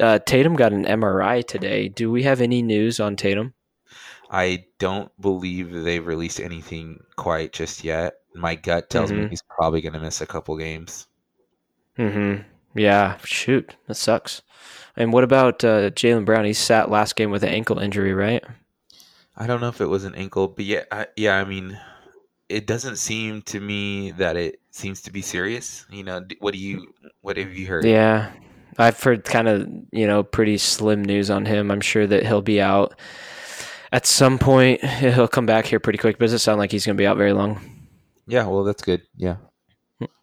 [0.02, 1.88] Uh, Tatum got an MRI today.
[1.88, 3.54] Do we have any news on Tatum?
[4.30, 8.16] I don't believe they've released anything quite just yet.
[8.36, 9.24] My gut tells mm-hmm.
[9.24, 11.08] me he's probably going to miss a couple games.
[11.98, 12.36] Hmm.
[12.76, 13.18] Yeah.
[13.24, 14.42] Shoot, that sucks.
[14.96, 16.46] And what about uh, Jaylen Brown?
[16.46, 18.44] He sat last game with an ankle injury, right?
[19.36, 21.38] I don't know if it was an ankle, but yeah, I, yeah.
[21.38, 21.80] I mean,
[22.50, 25.86] it doesn't seem to me that it seems to be serious.
[25.92, 27.86] You know, what do you what have you heard?
[27.86, 28.32] Yeah,
[28.80, 31.70] I've heard kind of you know pretty slim news on him.
[31.70, 33.00] I'm sure that he'll be out
[33.92, 34.84] at some point.
[34.84, 37.08] He'll come back here pretty quick, but it doesn't sound like he's going to be
[37.08, 37.62] out very long.
[38.26, 39.04] Yeah, well, that's good.
[39.16, 39.38] Yeah.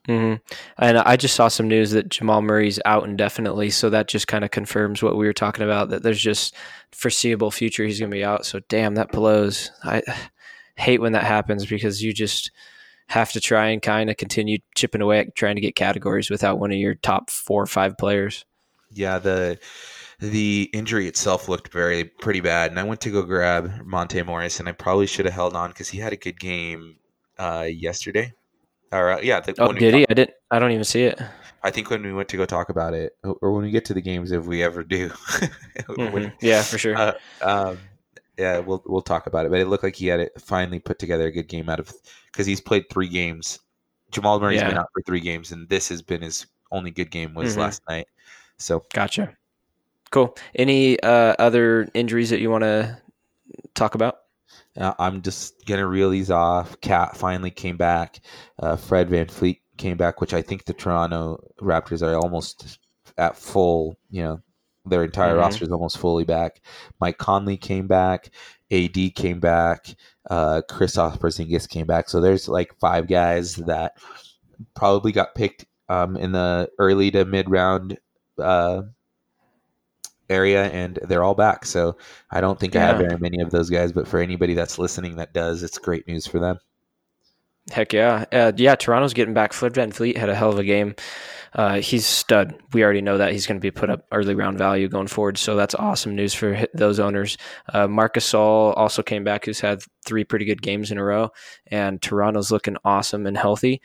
[0.09, 0.35] Mm-hmm.
[0.79, 4.45] And I just saw some news that Jamal Murray's out indefinitely, so that just kind
[4.45, 5.89] of confirms what we were talking about.
[5.89, 6.55] That there's just
[6.93, 8.45] foreseeable future he's going to be out.
[8.45, 9.71] So damn, that blows.
[9.83, 10.03] I
[10.77, 12.51] hate when that happens because you just
[13.09, 16.59] have to try and kind of continue chipping away at trying to get categories without
[16.59, 18.45] one of your top four or five players.
[18.91, 19.59] Yeah, the
[20.21, 24.61] the injury itself looked very pretty bad, and I went to go grab Monte Morris,
[24.61, 26.97] and I probably should have held on because he had a good game
[27.39, 28.33] uh, yesterday.
[28.95, 30.07] Or uh, yeah, the, oh, did he?
[30.09, 30.37] I didn't.
[30.53, 31.21] I don't even see it.
[31.65, 33.95] I think when we went to go talk about it, or when we get to
[33.95, 36.13] the games, if we ever do, mm-hmm.
[36.13, 36.97] when, yeah, for sure.
[36.97, 37.79] Uh, um,
[38.39, 39.49] yeah, we'll we'll talk about it.
[39.51, 41.93] But it looked like he had it finally put together a good game out of
[42.31, 43.59] because he's played three games.
[44.13, 44.69] Jamal Murray's yeah.
[44.69, 47.63] been out for three games, and this has been his only good game was mm-hmm.
[47.63, 48.07] last night.
[48.59, 49.37] So gotcha.
[50.13, 50.37] Cool.
[50.55, 52.97] Any uh, other injuries that you want to
[53.75, 54.19] talk about?
[54.79, 56.81] Uh, I'm just gonna reel these off.
[56.81, 58.21] Cat finally came back.
[58.59, 62.79] Uh, Fred VanVleet came back, which I think the Toronto Raptors are almost
[63.17, 63.97] at full.
[64.11, 64.43] You know,
[64.85, 65.41] their entire mm-hmm.
[65.41, 66.61] roster is almost fully back.
[67.01, 68.31] Mike Conley came back.
[68.71, 69.95] AD came back.
[70.29, 72.09] Uh, Kristaps Porzingis came back.
[72.09, 73.97] So there's like five guys that
[74.75, 77.99] probably got picked um, in the early to mid round
[78.39, 78.83] uh,
[80.29, 81.65] area and they're all back.
[81.65, 81.97] So
[82.31, 82.85] I don't think yeah.
[82.85, 85.79] I have very many of those guys, but for anybody that's listening that does, it's
[85.79, 86.59] great news for them.
[87.71, 88.25] Heck yeah.
[88.31, 89.53] Uh, yeah, Toronto's getting back.
[89.53, 90.95] Fred VanVleet had a hell of a game.
[91.55, 92.55] Uh, he's stud.
[92.73, 95.39] We already know that he's going to be put up early round value going forward.
[95.39, 97.39] So that's awesome news for those owners.
[97.73, 101.31] Uh, Marc Gasol also came back, who's had three pretty good games in a row,
[101.69, 103.81] and Toronto's looking awesome and healthy.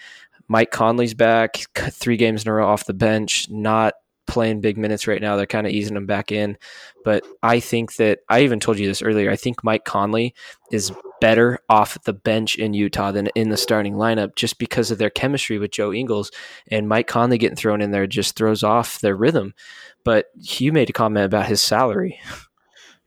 [0.48, 3.48] Mike Conley's back, three games in a row off the bench.
[3.52, 3.94] Not
[4.30, 5.36] playing big minutes right now.
[5.36, 6.58] They're kind of easing him back in.
[7.04, 9.30] But I think that I even told you this earlier.
[9.30, 10.34] I think Mike Conley
[10.72, 14.98] is better off the bench in Utah than in the starting lineup just because of
[14.98, 16.32] their chemistry with Joe Ingles.
[16.70, 19.54] And Mike Conley getting thrown in there just throws off their rhythm.
[20.06, 22.20] But you made a comment about his salary.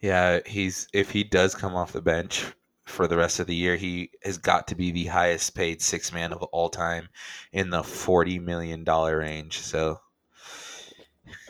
[0.00, 2.44] Yeah, he's if he does come off the bench
[2.84, 6.12] for the rest of the year, he has got to be the highest paid six
[6.12, 7.08] man of all time
[7.52, 9.60] in the forty million dollar range.
[9.60, 10.00] So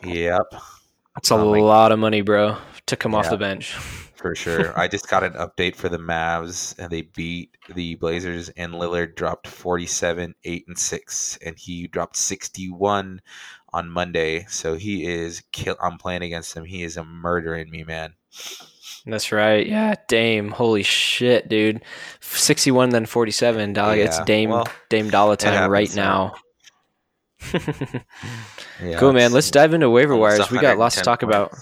[0.04, 0.54] Yep.
[1.14, 3.72] That's a um, lot of money, bro, to come yeah, off the bench.
[4.22, 4.78] for sure.
[4.78, 9.14] I just got an update for the Mavs, and they beat the Blazers, and Lillard
[9.14, 13.20] dropped 47, 8, and 6, and he dropped 61
[13.72, 14.46] on Monday.
[14.48, 16.64] So he is, kill- I'm playing against him.
[16.64, 18.14] He is a murdering me, man.
[19.04, 19.66] That's right.
[19.66, 20.50] Yeah, Dame.
[20.50, 21.82] Holy shit, dude.
[22.20, 23.72] 61 then 47.
[23.72, 26.34] Dog, yeah, it's Dame well, Dame Dollar time right now.
[28.82, 29.32] Yeah, cool, man.
[29.32, 30.50] Let's dive into waiver wires.
[30.50, 31.34] We got lots to talk points.
[31.34, 31.54] about.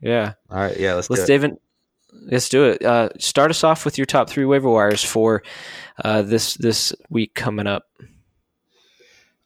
[0.00, 0.34] Yeah.
[0.50, 0.78] All right.
[0.78, 0.94] Yeah.
[0.94, 1.58] Let's let's dive in.
[2.12, 2.82] Let's do it.
[2.82, 5.42] Uh, start us off with your top three waiver wires for
[6.04, 7.84] uh, this this week coming up.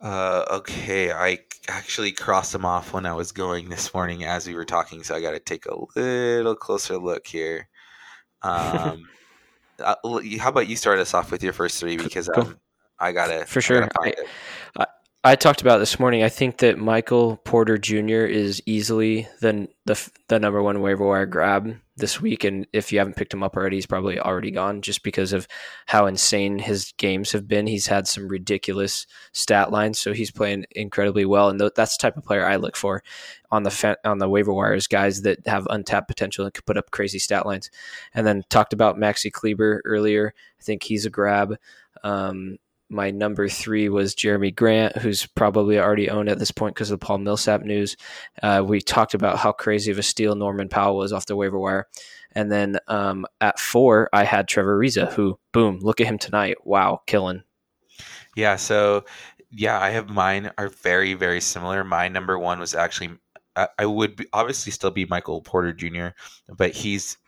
[0.00, 4.54] Uh, okay, I actually crossed them off when I was going this morning as we
[4.54, 7.68] were talking, so I got to take a little closer look here.
[8.42, 9.06] Um,
[9.78, 9.96] uh,
[10.38, 12.44] how about you start us off with your first three because cool.
[12.44, 12.60] um,
[13.00, 13.88] I gotta for sure.
[13.98, 14.14] I,
[14.78, 14.86] I,
[15.24, 16.22] I, talked about this morning.
[16.22, 18.26] I think that Michael Porter Jr.
[18.26, 22.98] is easily the the the number one waiver wire grab this week, and if you
[22.98, 25.48] haven't picked him up already, he's probably already gone just because of
[25.86, 27.66] how insane his games have been.
[27.66, 32.02] He's had some ridiculous stat lines, so he's playing incredibly well, and th- that's the
[32.02, 33.02] type of player I look for
[33.50, 36.76] on the fa- on the waiver wires, guys that have untapped potential and could put
[36.76, 37.70] up crazy stat lines.
[38.12, 40.34] And then talked about Maxi Kleber earlier.
[40.58, 41.56] I think he's a grab.
[42.02, 42.58] Um,
[42.90, 46.98] my number three was Jerami Grant, who's probably already owned at this point because of
[46.98, 47.96] the Paul Millsap news.
[48.42, 51.58] Uh, we talked about how crazy of a steal Norman Powell was off the waiver
[51.58, 51.86] wire.
[52.32, 56.56] And then um, at four, I had Trevor Ariza, who, boom, look at him tonight.
[56.64, 57.42] Wow, killing.
[58.36, 59.04] Yeah, so
[59.50, 61.82] yeah, I have mine are very, very similar.
[61.82, 63.10] My number one was actually
[63.56, 66.08] I, would be, obviously still be Michael Porter Jr.,
[66.48, 67.18] but he's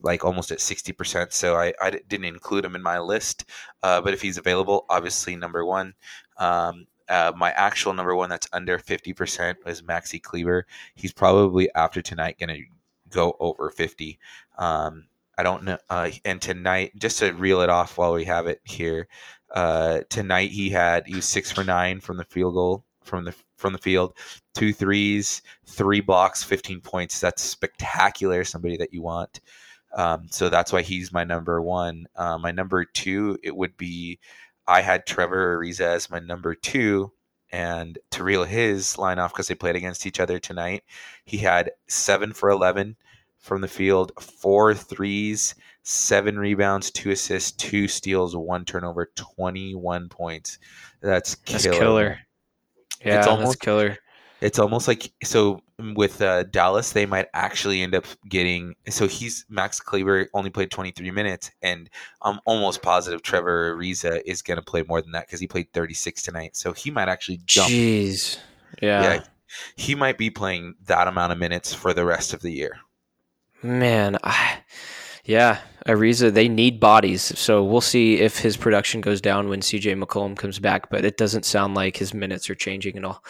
[0.00, 1.32] like almost at 60%.
[1.32, 3.44] So I, I didn't include him in my list.
[3.82, 5.94] Uh, but if he's available, obviously number one.
[6.38, 10.66] Um, uh, my actual number one that's under 50% is Maxi Kleber.
[10.94, 12.64] He's probably after tonight going to
[13.10, 14.18] go over 50.
[14.58, 15.78] Um, I don't know.
[15.90, 19.08] Uh, and tonight, just to reel it off while we have it here,
[19.52, 23.34] uh, tonight he had he was six for nine from the field goal from the
[23.56, 24.14] from the field,
[24.54, 27.20] two threes, three blocks, 15 points.
[27.20, 28.44] That's spectacular.
[28.44, 29.40] Somebody that you want.
[29.94, 32.06] Um, so that's why he's my number one.
[32.16, 34.18] Uh, my number two, it would be
[34.66, 37.12] I had Trevor Ariza as my number two.
[37.50, 40.84] And to reel his line off because they played against each other tonight,
[41.26, 42.96] he had seven for 11
[43.38, 50.58] from the field, four threes, seven rebounds, two assists, two steals, one turnover, 21 points.
[51.02, 51.62] That's killer.
[51.62, 52.18] That's killer.
[53.04, 53.98] Yeah, it's almost killer.
[54.40, 55.60] it's almost like so
[55.94, 58.74] with uh, Dallas, they might actually end up getting.
[58.88, 61.90] So he's Max Kleber only played 23 minutes, and
[62.22, 65.72] I'm almost positive Trevor Ariza is going to play more than that because he played
[65.72, 66.56] 36 tonight.
[66.56, 67.70] So he might actually jump.
[67.70, 68.38] Jeez,
[68.80, 69.02] yeah.
[69.02, 69.24] yeah,
[69.76, 72.78] he might be playing that amount of minutes for the rest of the year.
[73.62, 74.58] Man, I,
[75.24, 77.38] yeah, Ariza, they need bodies.
[77.38, 81.16] So we'll see if his production goes down when CJ McCollum comes back, but it
[81.16, 83.24] doesn't sound like his minutes are changing at all.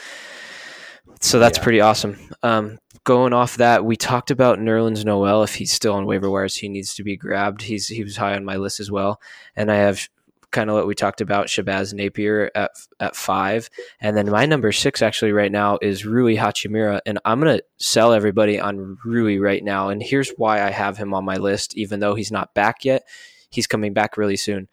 [1.20, 1.64] So that's yeah.
[1.64, 2.18] pretty awesome.
[2.42, 5.42] Um, going off that, we talked about Nerlens Noel.
[5.42, 7.62] If he's still on waiver wires, he needs to be grabbed.
[7.62, 9.20] He's he was high on my list as well,
[9.54, 10.08] and I have
[10.52, 13.68] kind of what we talked about, Shabazz Napier at at five,
[14.00, 18.12] and then my number six actually right now is Rui Hachimura, and I'm gonna sell
[18.12, 22.00] everybody on Rui right now, and here's why I have him on my list, even
[22.00, 23.02] though he's not back yet.
[23.50, 24.68] He's coming back really soon.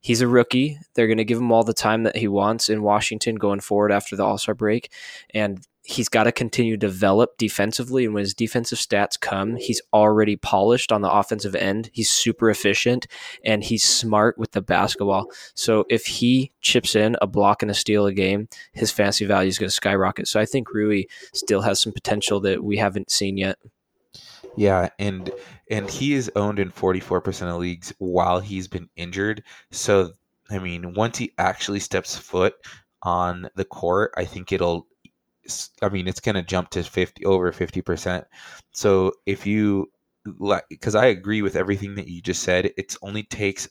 [0.00, 0.78] He's a rookie.
[0.94, 3.92] They're going to give him all the time that he wants in Washington going forward
[3.92, 4.92] after the All Star break,
[5.34, 8.04] and he's got to continue to develop defensively.
[8.04, 11.90] And when his defensive stats come, he's already polished on the offensive end.
[11.92, 13.06] He's super efficient
[13.44, 15.26] and he's smart with the basketball.
[15.54, 19.48] So if he chips in a block and a steal a game, his fantasy value
[19.48, 20.28] is going to skyrocket.
[20.28, 23.58] So I think Rui still has some potential that we haven't seen yet.
[24.56, 25.30] Yeah, and
[25.70, 29.44] and he is owned in 44% of leagues while he's been injured.
[29.70, 30.12] So
[30.50, 32.54] I mean, once he actually steps foot
[33.02, 34.86] on the court, I think it'll
[35.82, 38.24] I mean, it's going to jump to 50 over 50%.
[38.72, 39.90] So if you
[40.38, 43.68] like, because I agree with everything that you just said, it only takes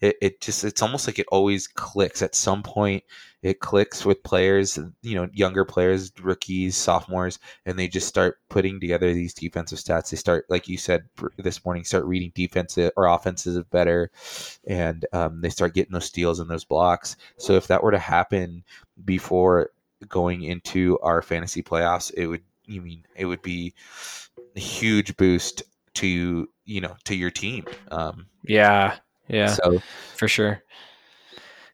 [0.00, 2.22] it, it just it's almost like it always clicks.
[2.22, 3.04] At some point
[3.42, 8.78] it clicks with players you know younger players rookies sophomores and they just start putting
[8.80, 10.10] together these defensive stats.
[10.10, 11.04] They start like you said
[11.38, 14.10] this morning start reading defensive or offensive better
[14.66, 17.16] and um, they start getting those steals and those blocks.
[17.36, 18.64] So if that were to happen
[19.04, 19.70] before
[20.08, 23.74] going into our fantasy playoffs, it would you mean it would be
[24.56, 25.62] a huge boost
[25.94, 27.64] to you know to your team.
[27.90, 28.96] Um, yeah,
[29.28, 29.80] yeah, so
[30.16, 30.62] for sure.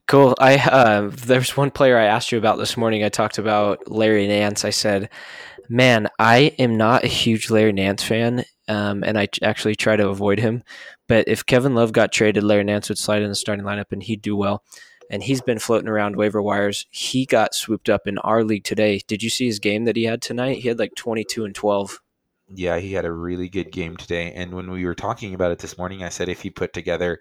[0.07, 0.35] Cool.
[0.41, 3.05] I uh, there's one player I asked you about this morning.
[3.05, 4.64] I talked about Larry Nance.
[4.64, 5.11] I said,
[5.69, 10.09] "Man, I am not a huge Larry Nance fan, um, and I actually try to
[10.09, 10.62] avoid him.
[11.09, 14.03] But if Kevin Love got traded, Larry Nance would slide in the starting lineup, and
[14.03, 14.64] he'd do well."
[15.11, 16.87] And he's been floating around waiver wires.
[16.90, 19.01] He got swooped up in our league today.
[19.07, 20.59] Did you see his game that he had tonight?
[20.59, 22.01] He had like 22 and 12.
[22.55, 24.33] Yeah, he had a really good game today.
[24.33, 27.21] And when we were talking about it this morning, I said if he put together,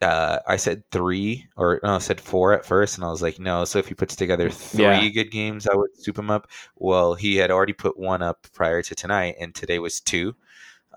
[0.00, 3.38] uh, I said three or no, I said four at first, and I was like,
[3.38, 3.64] no.
[3.64, 5.08] So if he puts together three yeah.
[5.08, 6.48] good games, I would soup him up.
[6.76, 10.34] Well, he had already put one up prior to tonight, and today was two.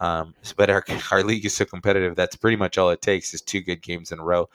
[0.02, 2.16] Um, but our our league is so competitive.
[2.16, 4.50] That's pretty much all it takes is two good games in a row.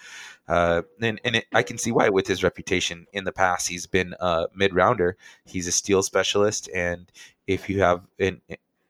[0.48, 3.86] Uh, and and it, I can see why with his reputation in the past, he's
[3.86, 5.16] been a mid rounder.
[5.44, 7.10] He's a steal specialist, and
[7.46, 8.42] if you have an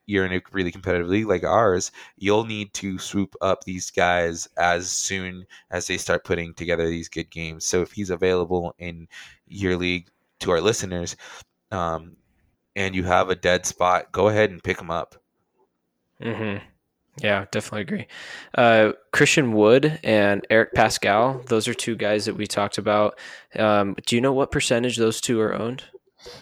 [0.06, 4.48] you're in a really competitive league like ours, you'll need to swoop up these guys
[4.56, 7.64] as soon as they start putting together these good games.
[7.64, 9.08] So if he's available in
[9.48, 10.08] your league
[10.40, 11.16] to our listeners,
[11.72, 12.16] um,
[12.76, 15.16] and you have a dead spot, go ahead and pick him up.
[16.22, 16.64] Mm-hmm.
[17.22, 18.06] Yeah, definitely agree.
[18.54, 23.18] Uh, Christian Wood and Eric Paschall, those are two guys that we talked about.
[23.58, 25.84] Um, do you know what percentage those two are owned?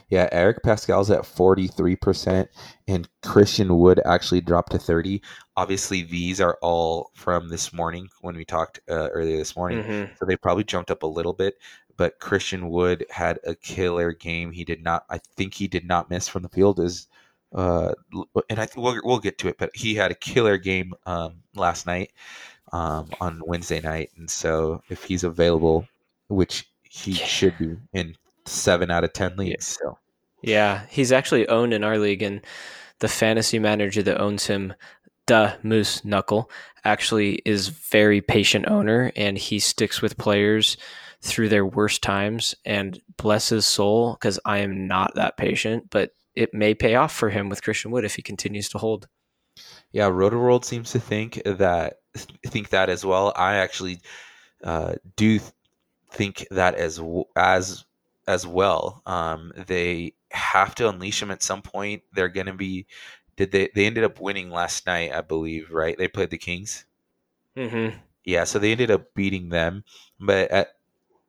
[0.09, 2.49] Yeah, Eric Paschall's at 43%,
[2.89, 5.21] and Christian Wood actually dropped to 30.
[5.57, 9.83] Obviously, these are all from this morning when we talked uh, earlier this morning.
[9.83, 10.15] Mm-hmm.
[10.19, 11.57] So they probably jumped up a little bit,
[11.97, 14.53] but Christian Wood had a killer game.
[14.53, 17.07] He did not, I think he did not miss from the field as
[17.55, 17.93] uh,
[18.51, 21.43] and I think we'll, we'll get to it, but he had a killer game um,
[21.55, 22.13] last night
[22.73, 25.87] um, on Wednesday night, and so if he's available,
[26.29, 27.25] which he yeah.
[27.25, 29.89] should be in seven out of ten leagues, yeah.
[29.89, 29.99] so
[30.43, 32.43] yeah, he's actually owned in our league, and
[32.99, 34.75] the fantasy manager that owns him,
[35.27, 36.51] the Moose Knuckle,
[36.85, 40.77] actually is very patient owner, and he sticks with players
[41.23, 42.55] through their worst times.
[42.65, 47.15] And bless his soul, because I am not that patient, but it may pay off
[47.15, 49.09] for him with Christian Wood if he continues to hold.
[49.93, 52.01] Yeah, Rotoworld seems to think that
[52.47, 53.33] think that as well.
[53.37, 54.01] I actually
[54.63, 55.41] uh, do
[56.11, 57.01] think that as
[57.37, 57.85] as
[58.27, 59.03] as well.
[59.07, 62.03] Um, they have to unleash him at some point.
[62.13, 62.87] They're going to be.
[63.37, 63.71] Did they?
[63.75, 65.71] They ended up winning last night, I believe.
[65.71, 65.97] Right?
[65.97, 66.85] They played the Kings.
[67.57, 67.97] Mm-hmm.
[68.25, 69.85] Yeah, so they ended up beating them,
[70.19, 70.69] but at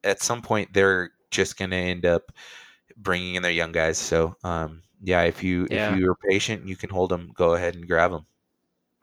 [0.04, 2.32] at some point they're just going to end up
[2.96, 3.98] bringing in their young guys.
[3.98, 5.94] So um, yeah, if you yeah.
[5.94, 7.32] if you are patient, you can hold them.
[7.36, 8.26] Go ahead and grab them.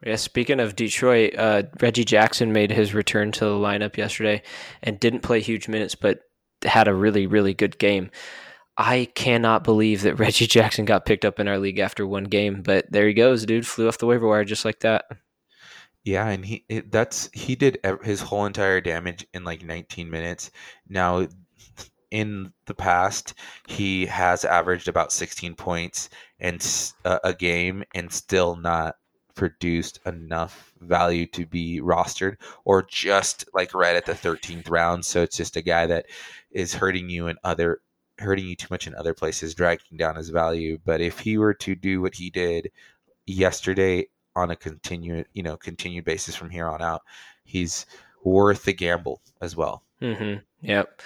[0.05, 4.43] Yeah, speaking of Detroit, uh, Reggie Jackson made his return to the lineup yesterday
[4.81, 6.19] and didn't play huge minutes, but
[6.63, 8.11] had a really really good game.
[8.77, 12.61] I cannot believe that Reggie Jackson got picked up in our league after one game,
[12.63, 13.67] but there he goes, dude.
[13.67, 15.05] Flew off the waiver wire just like that.
[16.03, 20.51] Yeah, and he it, that's he did his whole entire damage in like 19 minutes.
[20.89, 21.27] Now,
[22.13, 23.33] in the past,
[23.67, 26.09] he has averaged about 16 points
[26.39, 26.63] and
[27.05, 28.97] uh, a game, and still not
[29.33, 32.35] produced enough value to be rostered,
[32.65, 35.03] or just like right at the 13th round.
[35.03, 36.05] So it's just a guy that
[36.51, 37.81] is hurting you in other
[38.19, 40.77] hurting you too much in other places, dragging down his value.
[40.85, 42.69] But if he were to do what he did
[43.25, 44.05] yesterday
[44.35, 47.01] on a continued, you know, continued basis from here on out,
[47.43, 47.87] he's
[48.23, 49.83] worth the gamble as well.
[49.99, 50.41] Mm-hmm.
[50.61, 51.01] Yep.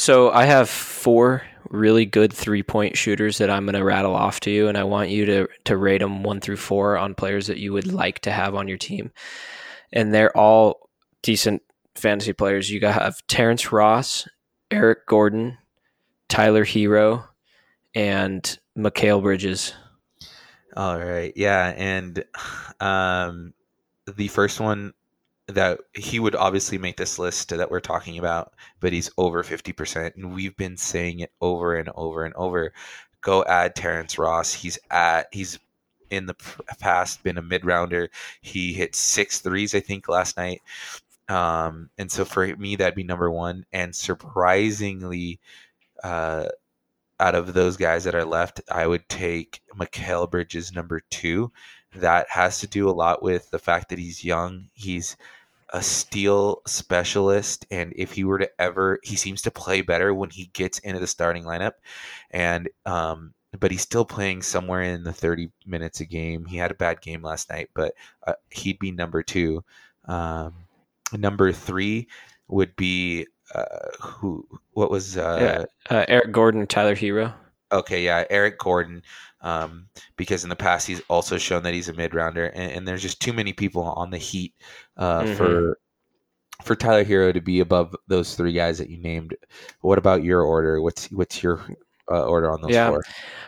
[0.00, 4.40] So I have four really good three point shooters that I'm going to rattle off
[4.40, 7.48] to you, and I want you to to rate them one through four on players
[7.48, 9.12] that you would like to have on your team,
[9.92, 10.88] and they're all
[11.20, 11.60] decent
[11.96, 12.70] fantasy players.
[12.70, 14.26] You got have Terrence Ross,
[14.70, 15.58] Eric Gordon,
[16.30, 17.26] Tyler Herro,
[17.94, 19.74] and Mikal Bridges.
[20.74, 22.24] All right, yeah, and
[22.80, 23.52] um,
[24.16, 24.94] the first one
[25.50, 29.72] that he would obviously make this list that we're talking about, but he's over fifty
[29.72, 32.72] percent, and we've been saying it over and over and over.
[33.20, 34.52] Go add Terrence Ross.
[34.52, 35.58] He's at he's
[36.10, 36.34] in the
[36.80, 38.10] past been a mid rounder.
[38.40, 40.60] He hit six threes, I think, last night.
[41.28, 43.64] Um, and so for me, that'd be number one.
[43.72, 45.38] And surprisingly,
[46.02, 46.48] uh,
[47.20, 51.52] out of those guys that are left, I would take Mikal Bridges number two.
[51.94, 54.68] That has to do a lot with the fact that he's young.
[54.72, 55.16] He's
[55.72, 60.30] a steal specialist, and if he were to ever, he seems to play better when
[60.30, 61.72] he gets into the starting lineup.
[62.30, 66.44] And um, but he's still playing somewhere in the 30 minutes a game.
[66.44, 67.94] He had a bad game last night, but
[68.26, 69.64] uh, he'd be number two.
[70.06, 70.54] Um,
[71.12, 72.08] number three
[72.48, 73.64] would be uh,
[74.00, 75.96] who what was uh, yeah.
[75.96, 77.32] uh, Eric Gordon, Tyler Herro.
[77.72, 79.02] Okay, yeah, Eric Gordon.
[79.42, 82.86] Um, because in the past he's also shown that he's a mid rounder, and, and,
[82.86, 84.52] there's just too many people on the Heat
[84.98, 85.34] uh, mm-hmm.
[85.34, 85.78] for
[86.62, 89.34] for Tyler Herro to be above those three guys that you named.
[89.80, 90.82] What about your order?
[90.82, 91.64] What's what's your
[92.10, 92.88] uh, order on those yeah.
[92.88, 93.02] four?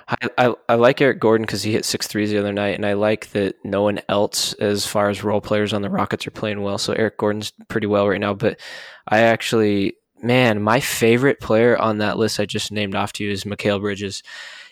[0.08, 2.86] I, I, I like Eric Gordon because he hit six threes the other night, and
[2.86, 6.32] I like that no one else, as far as role players on the Rockets, are
[6.32, 6.78] playing well.
[6.78, 8.34] So Eric Gordon's pretty well right now.
[8.34, 8.60] But
[9.08, 13.30] I actually, man, my favorite player on that list I just named off to you
[13.30, 14.22] is Mikal Bridges.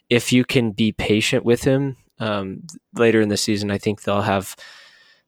[0.09, 2.63] If you can be patient with him um,
[2.95, 4.57] later in the season, I think they'll have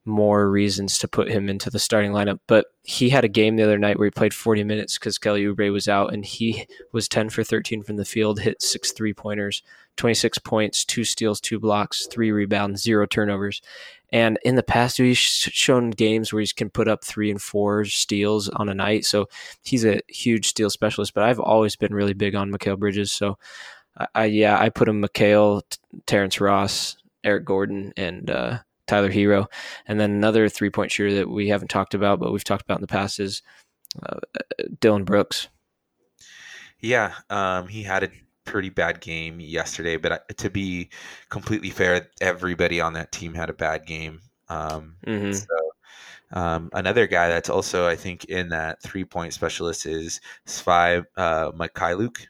[0.04, 2.40] more reasons to put him into the starting lineup.
[2.46, 5.44] But he had a game the other night where he played 40 minutes because Kelly
[5.44, 9.14] Oubre was out, and he was 10 for 13 from the field, hit six three
[9.14, 9.62] pointers,
[9.96, 13.62] 26 points, two steals, two blocks, three rebounds, zero turnovers.
[14.12, 17.84] And in the past, he's shown games where he can put up three and four
[17.86, 19.04] steals on a night.
[19.06, 19.28] So
[19.62, 21.14] he's a huge steal specialist.
[21.14, 23.10] But I've always been really big on Mikal Bridges.
[23.10, 23.38] So
[24.14, 25.62] I, yeah, I put him Mikal,
[26.06, 29.46] Terrence Ross, Eric Gordon, and uh, Tyler Herro.
[29.86, 32.78] And then another three point shooter that we haven't talked about, but we've talked about
[32.78, 33.42] in the past is
[34.02, 34.18] uh,
[34.80, 35.48] Dillon Brooks.
[36.80, 38.10] Yeah, um, he had a
[38.44, 40.90] pretty bad game yesterday, but to be
[41.28, 44.20] completely fair, everybody on that team had a bad game.
[44.48, 45.32] Um, mm-hmm.
[45.32, 45.46] So
[46.32, 51.52] um, another guy that's also, I think, in that three point specialist is Svi uh,
[51.52, 52.26] Mykhailiuk.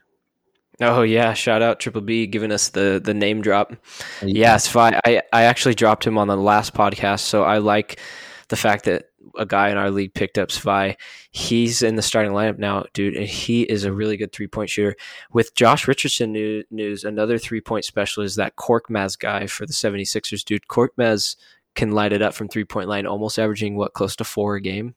[0.80, 3.74] Oh yeah, shout out Triple B giving us the the name drop.
[4.22, 8.00] Yeah, I I I actually dropped him on the last podcast, so I like
[8.48, 10.96] the fact that a guy in our league picked up Svi.
[11.30, 14.70] He's in the starting lineup now, dude, and he is a really good three point
[14.70, 14.96] shooter.
[15.32, 20.44] With Josh Richardson new, news, another three point specialist, that Korkmaz guy for the 76ers,
[20.44, 20.68] dude.
[20.68, 21.36] Korkmaz
[21.74, 24.60] can light it up from three point line, almost averaging what close to four a
[24.60, 24.94] game.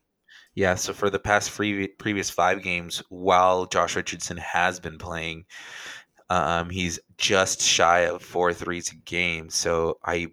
[0.54, 5.44] Yeah, so for the past free, previous five games, while Josh Richardson has been playing,
[6.30, 9.50] um, he's just shy of four threes a game.
[9.50, 10.28] So I,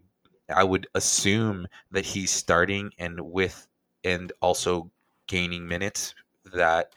[0.54, 3.68] I would assume that he's starting and with
[4.04, 4.90] and also
[5.28, 6.14] gaining minutes
[6.54, 6.94] that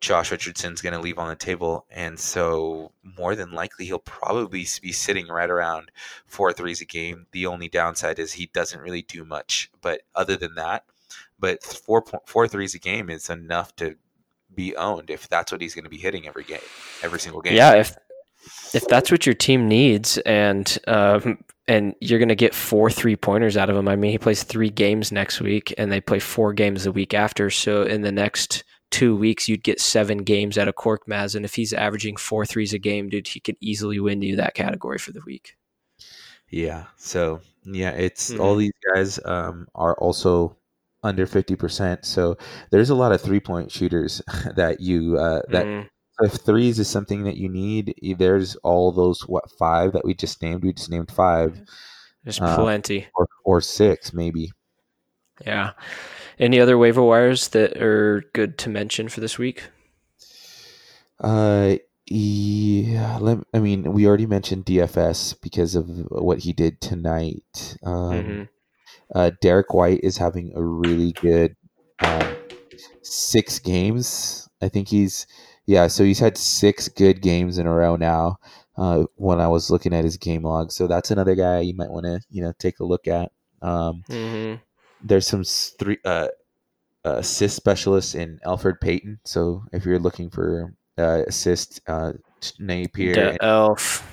[0.00, 1.86] Josh Richardson's going to leave on the table.
[1.90, 5.90] And so, more than likely, he'll probably be sitting right around
[6.26, 7.26] four threes a game.
[7.32, 9.70] The only downside is he doesn't really do much.
[9.80, 10.84] But other than that,
[11.38, 13.96] but four four threes a game is enough to
[14.54, 16.58] be owned if that's what he's going to be hitting every game,
[17.02, 17.54] every single game.
[17.54, 17.96] Yeah, if
[18.74, 23.16] if that's what your team needs, and um, and you're going to get four three
[23.16, 23.88] pointers out of him.
[23.88, 27.14] I mean, he plays three games next week, and they play four games the week
[27.14, 27.50] after.
[27.50, 31.54] So in the next two weeks, you'd get seven games out of Korkmaz, and if
[31.54, 35.12] he's averaging four threes a game, dude, he could easily win you that category for
[35.12, 35.56] the week.
[36.50, 36.84] Yeah.
[36.96, 38.40] So yeah, it's mm-hmm.
[38.40, 40.56] all these guys um, are also
[41.02, 42.04] under 50%.
[42.04, 42.36] So
[42.70, 44.22] there's a lot of three point shooters
[44.56, 45.88] that you, uh, that mm.
[46.20, 50.42] If threes is something that you need, there's all those what five that we just
[50.42, 50.62] named.
[50.62, 51.60] We just named five.
[52.24, 54.50] There's uh, plenty, or, or six maybe.
[55.44, 55.72] Yeah.
[56.38, 59.64] Any other waiver wires that are good to mention for this week?
[61.20, 63.18] Uh, yeah.
[63.18, 67.76] Let, I mean, we already mentioned DFS because of what he did tonight.
[67.84, 68.42] Um, mm-hmm.
[69.14, 71.56] uh, Derrick White is having a really good
[72.00, 72.36] um,
[73.02, 74.48] six games.
[74.60, 75.26] I think he's
[75.68, 75.86] yeah.
[75.86, 78.38] So he's had six good games in a row now.
[78.76, 81.90] Uh, when I was looking at his game log, so that's another guy you might
[81.90, 83.30] want to you know take a look at.
[83.60, 84.54] Um, mm-hmm.
[85.02, 86.28] There's some three uh,
[87.04, 89.20] uh, assist specialists in Elfrid Payton.
[89.24, 92.14] So if you're looking for uh, assist, uh,
[92.58, 94.08] Napier, and, Elf.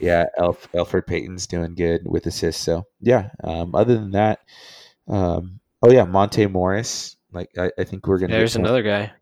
[0.00, 2.62] Yeah, Elf Elfrid Payton's doing good with assists.
[2.62, 3.28] So yeah.
[3.44, 4.40] Um, other than that,
[5.06, 7.16] um, oh yeah, Monte Morris.
[7.30, 8.32] Like I, I think we're gonna.
[8.32, 9.12] There's another guy.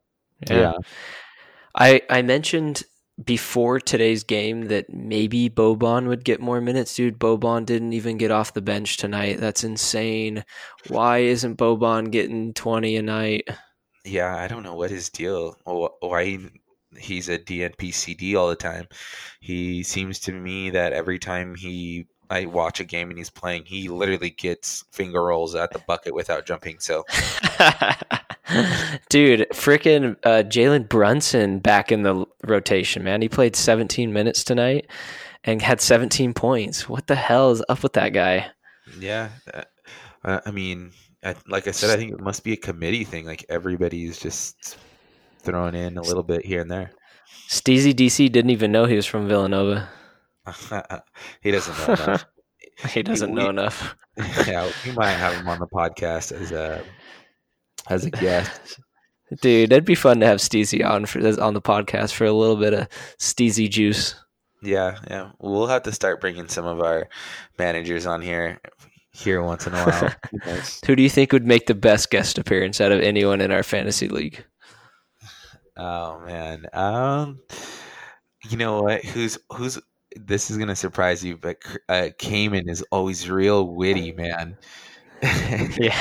[0.48, 0.56] Yeah.
[0.56, 0.72] yeah.
[1.76, 2.84] I I mentioned
[3.22, 6.94] before today's game that maybe Boban would get more minutes.
[6.94, 9.40] Dude, Boban didn't even get off the bench tonight.
[9.40, 10.44] That's insane.
[10.88, 13.48] Why isn't Boban getting 20 a night?
[14.04, 15.56] Yeah, I don't know what his deal.
[15.64, 16.38] Why
[16.98, 18.86] he's a DNP CD all the time.
[19.40, 23.64] He seems to me that every time he I watch a game and he's playing,
[23.66, 26.78] he literally gets finger rolls at the bucket without jumping.
[26.80, 27.04] So,
[29.08, 33.22] dude, freaking uh, Jalen Brunson back in the rotation, man.
[33.22, 34.90] He played 17 minutes tonight
[35.44, 36.88] and had 17 points.
[36.88, 38.50] What the hell is up with that guy?
[38.98, 39.30] Yeah,
[40.24, 40.92] uh, I mean,
[41.46, 43.26] like I said, I think it must be a committee thing.
[43.26, 44.78] Like everybody's just
[45.40, 46.92] thrown in a little bit here and there.
[47.48, 49.88] Steezy DC didn't even know he was from Villanova.
[51.40, 52.26] he doesn't know enough.
[52.90, 53.96] he doesn't know enough.
[54.46, 56.82] yeah, we might have him on the podcast as a
[57.88, 58.80] as a guest.
[59.40, 62.56] Dude, that'd be fun to have Steezy on for on the podcast for a little
[62.56, 62.88] bit of
[63.18, 64.14] Steezy juice.
[64.62, 65.30] Yeah, yeah.
[65.40, 67.08] We'll have to start bringing some of our
[67.58, 68.60] managers on here
[69.12, 70.14] here once in a while.
[70.86, 73.62] Who do you think would make the best guest appearance out of anyone in our
[73.62, 74.44] fantasy league?
[75.76, 76.66] Oh man.
[76.72, 77.40] Um
[78.48, 79.04] you know what?
[79.04, 79.78] Who's who's
[80.16, 81.58] this is gonna surprise you, but
[81.88, 84.56] uh Cayman is always real witty, man.
[85.22, 86.00] yeah.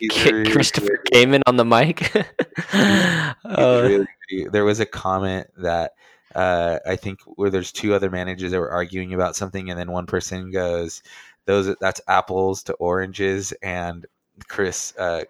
[0.00, 2.14] really Christopher Cayman on the mic.
[2.74, 3.34] uh,
[3.82, 4.06] really
[4.50, 5.92] there was a comment that
[6.34, 9.90] uh, I think where there's two other managers that were arguing about something, and then
[9.92, 11.02] one person goes,
[11.46, 14.04] "Those that's apples to oranges," and
[14.48, 15.24] Chris uh,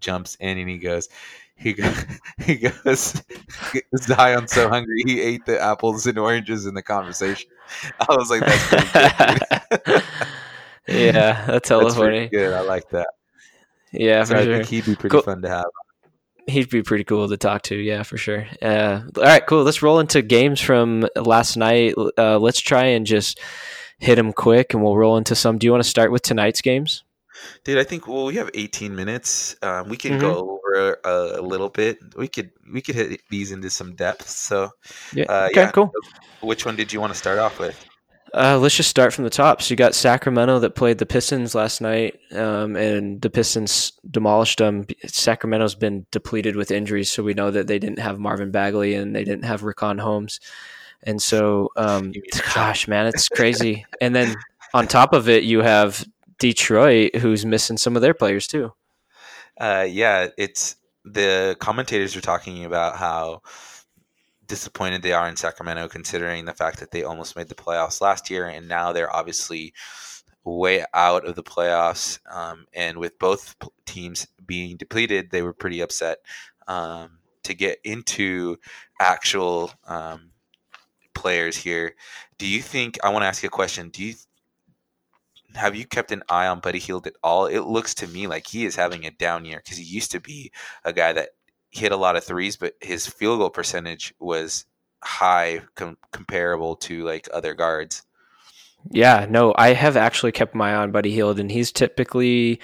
[0.00, 1.08] jumps in, and he goes,
[1.64, 2.04] he goes,
[2.44, 3.22] he goes,
[3.96, 7.48] Zion so hungry he ate the apples and oranges in the conversation.
[8.00, 10.02] I was like, that's pretty good.
[11.14, 12.28] yeah, that's hella that's funny.
[12.28, 13.08] Good, I like that.
[13.92, 14.56] Yeah, so for I sure.
[14.56, 15.22] think he'd be pretty cool.
[15.22, 15.66] fun to have.
[16.48, 17.76] He'd be pretty cool to talk to.
[17.76, 18.46] Yeah, for sure.
[18.60, 19.62] Uh, all right, cool.
[19.62, 21.94] Let's roll into games from last night.
[22.18, 23.38] Uh, let's try and just
[23.98, 25.58] hit them quick, and we'll roll into some.
[25.58, 27.04] Do you want to start with tonight's games?
[27.64, 29.56] Dude, I think well we have 18 minutes.
[29.62, 30.20] Um, we can mm-hmm.
[30.20, 31.98] go over a, a, little bit.
[32.16, 34.28] We could we could hit these into some depth.
[34.28, 34.70] So
[35.12, 35.70] yeah, uh, okay, yeah.
[35.70, 35.92] cool.
[36.40, 37.84] Which one did you want to start off with?
[38.34, 39.60] Uh, let's just start from the top.
[39.60, 44.58] So you got Sacramento that played the Pistons last night, um, and the Pistons demolished
[44.58, 44.86] them.
[45.06, 49.14] Sacramento's been depleted with injuries, so we know that they didn't have Marvin Bagley and
[49.14, 50.40] they didn't have Richaun Holmes,
[51.02, 52.12] and so um,
[52.54, 53.84] gosh, man, it's crazy.
[54.00, 54.34] and then
[54.72, 56.02] on top of it, you have
[56.42, 58.72] Detroit, who's missing some of their players too.
[59.60, 60.74] Uh, yeah, it's
[61.04, 63.42] the commentators are talking about how
[64.46, 68.28] disappointed they are in Sacramento, considering the fact that they almost made the playoffs last
[68.28, 69.72] year, and now they're obviously
[70.42, 72.18] way out of the playoffs.
[72.28, 73.54] Um, and with both
[73.86, 76.18] teams being depleted, they were pretty upset
[76.66, 78.56] um, to get into
[79.00, 80.32] actual um,
[81.14, 81.94] players here.
[82.38, 82.98] Do you think?
[83.04, 83.90] I want to ask you a question.
[83.90, 84.14] Do you
[85.54, 87.46] have you kept an eye on Buddy Hield at all?
[87.46, 90.20] It looks to me like he is having a down year because he used to
[90.20, 90.52] be
[90.84, 91.30] a guy that
[91.70, 94.66] hit a lot of threes, but his field goal percentage was
[95.02, 98.02] high com- comparable to like other guards.
[98.90, 102.60] Yeah, no, I have actually kept my eye on Buddy Hield, and he's typically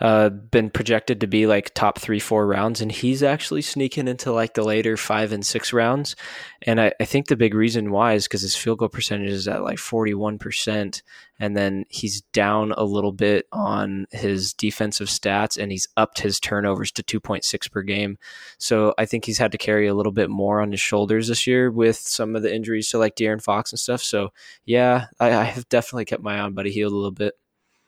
[0.00, 4.32] uh, been projected to be like top three, four rounds, and he's actually sneaking into
[4.32, 6.16] like the later five and six rounds.
[6.62, 9.46] And I, I think the big reason why is because his field goal percentage is
[9.46, 11.02] at like 41%,
[11.38, 16.40] and then he's down a little bit on his defensive stats, and he's upped his
[16.40, 18.16] turnovers to 2.6 per game.
[18.56, 21.46] So I think he's had to carry a little bit more on his shoulders this
[21.46, 24.02] year with some of the injuries to like De'Aaron Fox and stuff.
[24.02, 24.32] So
[24.64, 27.34] yeah, I, I have definitely kept my eye on Buddy Hield a little bit.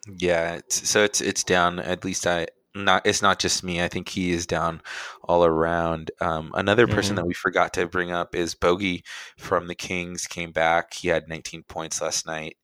[0.06, 1.78] Yeah, it's, so it's it's down.
[1.78, 3.82] At least I not it's not just me.
[3.82, 4.82] I think he is down
[5.22, 6.10] all around.
[6.20, 7.16] Um, another person Mhm.
[7.16, 9.04] that we forgot to bring up is Bogey
[9.38, 10.26] from the Kings.
[10.26, 10.94] Came back.
[10.94, 12.56] He had 19 points last night.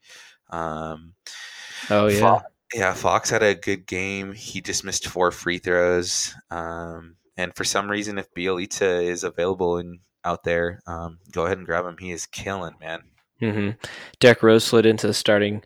[0.50, 1.14] Um,
[1.90, 2.20] Oh yeah.
[2.20, 2.42] Fo-
[2.74, 4.32] yeah, Fox had a good game.
[4.32, 6.34] He just missed four free throws.
[6.50, 11.58] Um, and for some reason, if Bjelica is available and out there, um, go ahead
[11.58, 11.96] and grab him.
[11.98, 13.02] He is killing, man.
[13.40, 13.70] hmm
[14.20, 15.62] Derrick Rose slid into the starting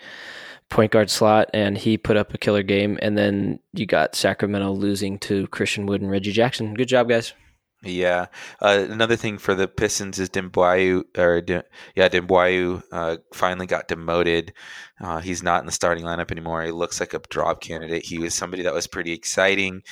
[0.73, 2.99] point guard slot, and he put up a killer game.
[3.03, 6.75] And then you got Sacramento losing to Christian Wood and Reggie Jackson.
[6.75, 7.35] Good job, guys.
[7.83, 8.27] Yeah.
[8.61, 11.63] Uh, another thing for the Pistons is Doumbouya, or Dim,
[11.95, 14.53] yeah, Doumbouya uh, finally got demoted.
[15.01, 16.63] Uh, he's not in the starting lineup anymore.
[16.63, 18.07] He looks like a drop candidate.
[18.07, 19.83] He was somebody that was pretty exciting.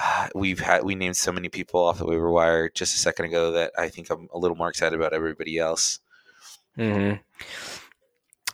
[0.00, 3.26] Uh, we've had we named so many people off the waiver wire just a second
[3.26, 6.00] ago that I think I'm a little more excited about everybody else.
[6.74, 7.14] hmm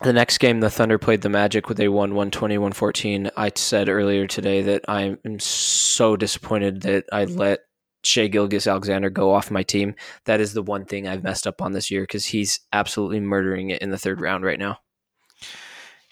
[0.03, 1.67] The next game, the Thunder played the Magic.
[1.69, 3.31] They won 120 114.
[3.37, 7.61] I said earlier today that I am so disappointed that I let
[8.03, 9.95] Shai Gilgeous-Alexander go off my team.
[10.25, 13.71] That is the one thing I've messed up on this year because he's absolutely murdering
[13.71, 14.79] it in the third round right now.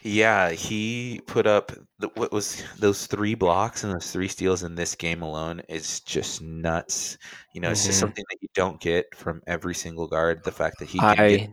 [0.03, 4.75] Yeah, he put up the, what was those three blocks and those three steals in
[4.75, 7.19] this game alone is just nuts.
[7.55, 8.01] You know, it's just Mhm.
[8.01, 10.43] something that you don't get from every single guard.
[10.45, 11.53] The fact that he can I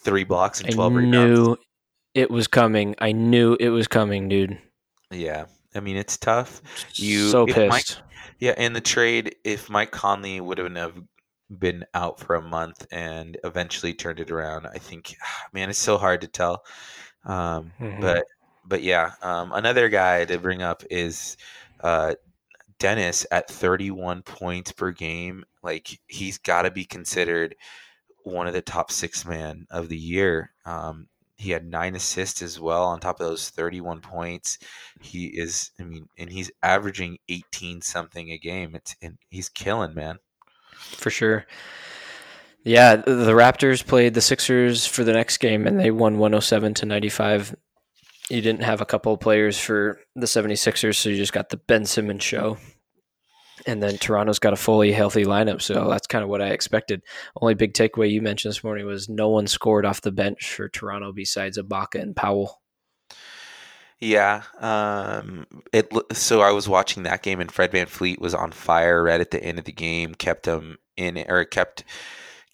[0.00, 1.38] three blocks and I twelve rebounds.
[1.38, 1.56] I knew
[2.14, 2.94] it was coming.
[2.98, 4.58] I knew it was coming, dude.
[5.10, 6.62] Yeah, I mean it's tough.
[6.94, 7.68] You- so pissed.
[7.68, 8.04] Mike-
[8.40, 10.94] Yeah, in the trade, if Mike Conley would have
[11.58, 15.16] been out for a month and eventually turned it around, I think,
[15.52, 16.64] man, it's so hard to tell.
[17.24, 18.00] Um, Mhm.
[18.00, 18.24] But
[18.64, 21.36] but yeah, um, another guy to bring up is
[21.80, 22.14] uh,
[22.78, 25.44] Dennis at 31 points per game.
[25.62, 27.56] Like he's got to be considered
[28.28, 30.52] one of the top six man of the year.
[30.64, 34.58] Um, he had nine assists as well on top of those 31 points.
[35.00, 38.74] He is, I mean, and he's averaging 18 something a game.
[38.74, 40.18] It's and he's killing, man.
[40.72, 41.46] for sure.
[42.64, 46.86] Yeah, the Raptors played the Sixers for the next game and they won 107 to
[46.86, 47.54] 95.
[48.28, 51.56] You didn't have a couple of players for the 76ers, so you just got the
[51.56, 52.58] Ben Simmons show.
[53.66, 57.02] And then Toronto's got a fully healthy lineup, so that's kind of what I expected.
[57.40, 60.68] Only big takeaway you mentioned this morning was no one scored off the bench for
[60.68, 62.60] Toronto besides Ibaka and Powell.
[64.00, 64.42] Yeah.
[64.60, 69.20] Um, it so I was watching that game and Fred VanVleet was on fire right
[69.20, 71.84] at the end of the game, kept them in or kept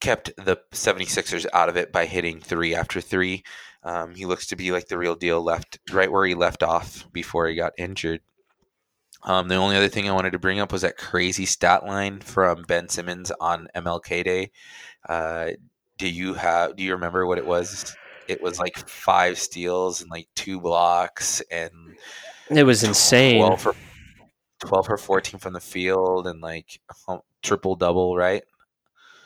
[0.00, 3.42] kept the 76ers out of it by hitting 3 after 3.
[3.82, 7.06] Um, he looks to be like the real deal left right where he left off
[7.12, 8.20] before he got injured.
[9.24, 12.20] Um, the only other thing I wanted to bring up was that crazy stat line
[12.20, 14.50] from Ben Simmons on MLK Day.
[15.08, 15.52] Uh,
[15.96, 16.76] do you have?
[16.76, 17.96] Do you remember what it was?
[18.28, 21.70] It was like five steals and like two blocks and
[22.50, 23.38] It was insane.
[23.38, 23.74] 12 for,
[24.60, 26.80] 12 for 14 from the field and like
[27.42, 28.42] triple double, right?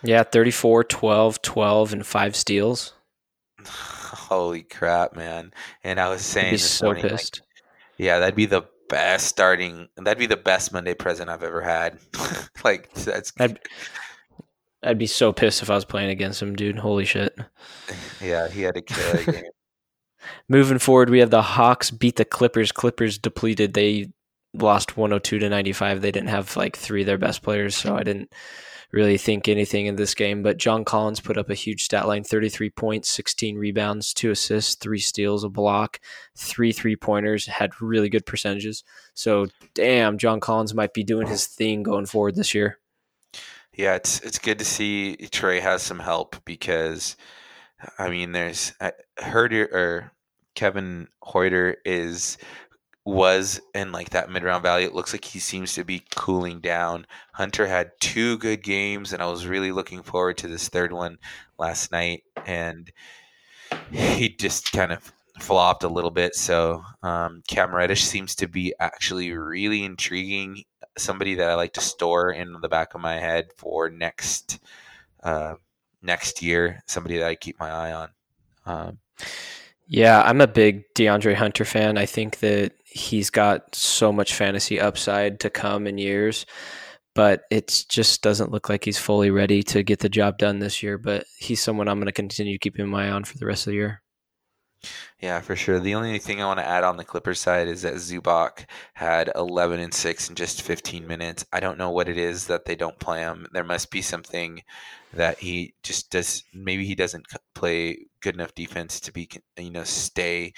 [0.03, 2.93] Yeah, 34, 12, 12, and five steals.
[3.67, 5.53] Holy crap, man!
[5.83, 7.43] And I was saying so morning, like, pissed.
[7.97, 9.89] yeah, that'd be the best starting.
[9.97, 11.99] That'd be the best Monday present I've ever had.
[12.65, 13.59] like that's I'd,
[14.83, 16.79] I'd be so pissed if I was playing against him, dude.
[16.79, 17.37] Holy shit.
[18.21, 19.43] yeah, he had a killer game.
[20.49, 22.73] Moving forward, we have the Hawks beat the Clippers.
[22.73, 23.75] Clippers depleted.
[23.75, 24.11] They
[24.55, 26.01] lost 102 to 95.
[26.01, 28.33] They didn't have like three of their best players, so I didn't
[28.93, 30.43] really think anything in this game.
[30.43, 34.75] But John Collins put up a huge stat line 33 points, 16 rebounds, two assists,
[34.75, 36.01] three steals, a block,
[36.37, 38.85] three three pointers, had really good percentages.
[39.15, 42.79] So, damn, John Collins might be doing his thing going forward this year.
[43.75, 47.17] Yeah, it's it's good to see Trae has some help because,
[47.99, 50.13] I mean, there's uh, I heard or
[50.57, 52.39] Kevin Huerter is
[53.09, 54.87] was in like that mid round value.
[54.87, 57.07] It looks like he seems to be cooling down.
[57.33, 61.17] Hunter had two good games, and I was really looking forward to this third one
[61.59, 62.93] last night, and
[63.91, 66.35] he just kind of flopped a little bit.
[66.35, 70.65] So um, Cam Reddish seems to be actually really intriguing.
[70.99, 74.59] Somebody that I like to store in the back of my head for next
[75.23, 75.55] uh,
[76.03, 76.83] next year.
[76.87, 78.11] Somebody that I keep my eye on.
[78.67, 78.99] Um,
[79.89, 81.97] Yeah, I'm a big DeAndre Hunter fan.
[81.97, 86.45] I think that he's got so much fantasy upside to come in years,
[87.15, 90.83] but it just doesn't look like he's fully ready to get the job done this
[90.83, 90.99] year.
[90.99, 93.71] But he's someone I'm going to continue keeping my eye on for the rest of
[93.71, 94.03] the year.
[95.21, 95.81] Yeah, for sure.
[95.81, 99.31] The only thing I want to add on the Clippers side is that Zubac had
[99.35, 101.45] 11 and 6 in just 15 minutes.
[101.53, 103.47] I don't know what it is that they don't play him.
[103.53, 104.63] There must be something
[105.15, 106.45] that he just does.
[106.55, 110.53] Maybe he doesn't play good enough defense to be, you know, stay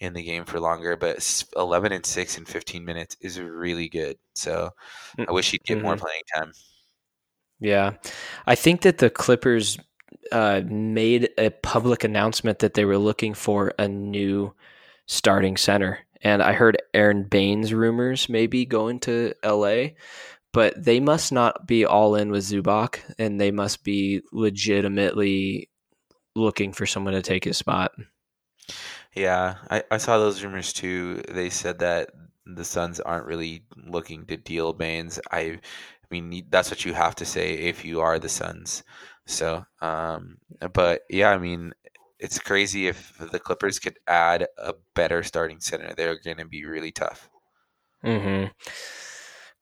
[0.00, 0.96] in the game for longer.
[0.96, 4.16] But 11 and 6 in 15 minutes is really good.
[4.34, 4.70] So
[5.18, 5.86] I wish he'd get mm-hmm.
[5.86, 6.52] more playing time.
[7.58, 7.92] Yeah.
[8.46, 9.78] I think that the Clippers
[10.32, 14.52] uh, made a public announcement that they were looking for a new
[15.06, 16.00] starting center.
[16.22, 19.90] And I heard Aron Baynes rumors maybe going to LA,
[20.52, 25.70] but they must not be all in with Zubac and they must be legitimately
[26.36, 27.92] looking for someone to take his spot.
[29.14, 31.22] Yeah, I, I saw those rumors too.
[31.28, 32.10] They said that
[32.44, 35.18] the Suns aren't really looking to deal Baynes.
[35.32, 35.58] I, I
[36.10, 38.84] mean, that's what you have to say if you are the Suns.
[39.24, 40.38] So, um,
[40.72, 41.72] but yeah, I mean,
[42.18, 45.92] it's crazy if the Clippers could add a better starting center.
[45.94, 47.28] They're going to be really tough.
[48.02, 48.44] Hmm.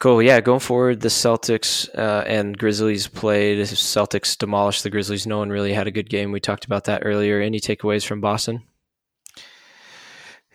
[0.00, 0.22] Cool.
[0.22, 3.58] Yeah, going forward, the Celtics uh, and Grizzlies played.
[3.58, 5.26] Celtics demolished the Grizzlies.
[5.26, 6.32] No one really had a good game.
[6.32, 7.40] We talked about that earlier.
[7.40, 8.64] Any takeaways from Boston?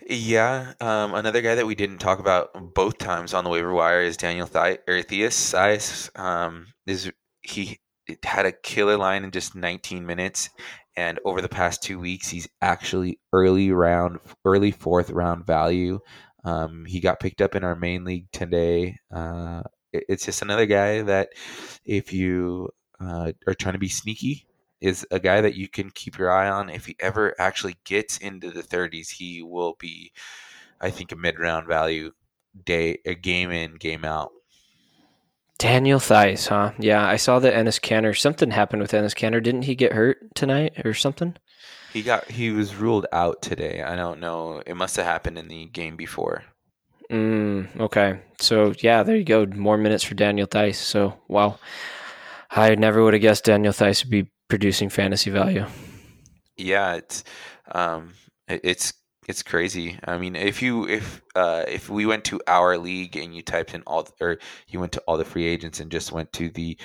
[0.08, 4.02] Yeah, um, another guy that we didn't talk about both times on the waiver wire
[4.02, 6.10] is Daniel Thi- Theis.
[6.16, 7.12] Um, is
[7.42, 7.78] he
[8.24, 10.50] had a killer line in just 19 minutes,
[10.96, 16.00] and over the past two weeks, he's actually early round, early fourth round value.
[16.44, 18.98] Um, he got picked up in our main league today.
[19.14, 19.62] Uh,
[19.92, 21.30] it, it's just another guy that,
[21.84, 22.70] if you
[23.00, 24.46] uh, are trying to be sneaky,
[24.80, 26.70] is a guy that you can keep your eye on.
[26.70, 30.12] If he ever actually gets into the 30s, he will be,
[30.80, 32.12] I think, a mid round value
[32.64, 34.30] day, a game in, game out.
[35.58, 36.72] Daniel Theis, huh?
[36.78, 38.16] Yeah, I saw that Enes Kanter.
[38.18, 39.42] Something happened with Enes Kanter.
[39.42, 41.36] Didn't he get hurt tonight or something?
[41.92, 43.82] He got he was ruled out today.
[43.82, 44.62] I don't know.
[44.64, 46.44] It must have happened in the game before.
[47.10, 48.20] Mm, okay.
[48.40, 49.44] So yeah, there you go.
[49.46, 50.78] More minutes for Daniel Theis.
[50.78, 51.58] So wow.
[52.50, 55.66] I never would have guessed Daniel Theis would be producing fantasy value.
[56.56, 57.24] Yeah, it's
[57.72, 58.14] um
[58.48, 58.92] it's
[59.28, 59.98] it's crazy.
[60.04, 63.74] I mean, if you if uh, if we went to our league and you typed
[63.74, 64.38] in all or
[64.68, 66.76] you went to all the free agents and just went to the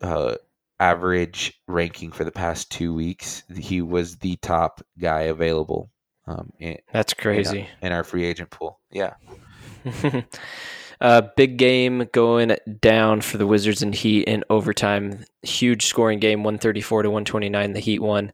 [0.00, 0.36] uh,
[0.80, 5.90] average ranking for the past two weeks, he was the top guy available.
[6.26, 8.80] Um, in, That's crazy in our, in our free agent pool.
[8.90, 9.14] Yeah.
[11.00, 15.24] Uh, big game going down for the Wizards and Heat in overtime.
[15.42, 17.72] Huge scoring game, 134 to 129.
[17.72, 18.32] The Heat won.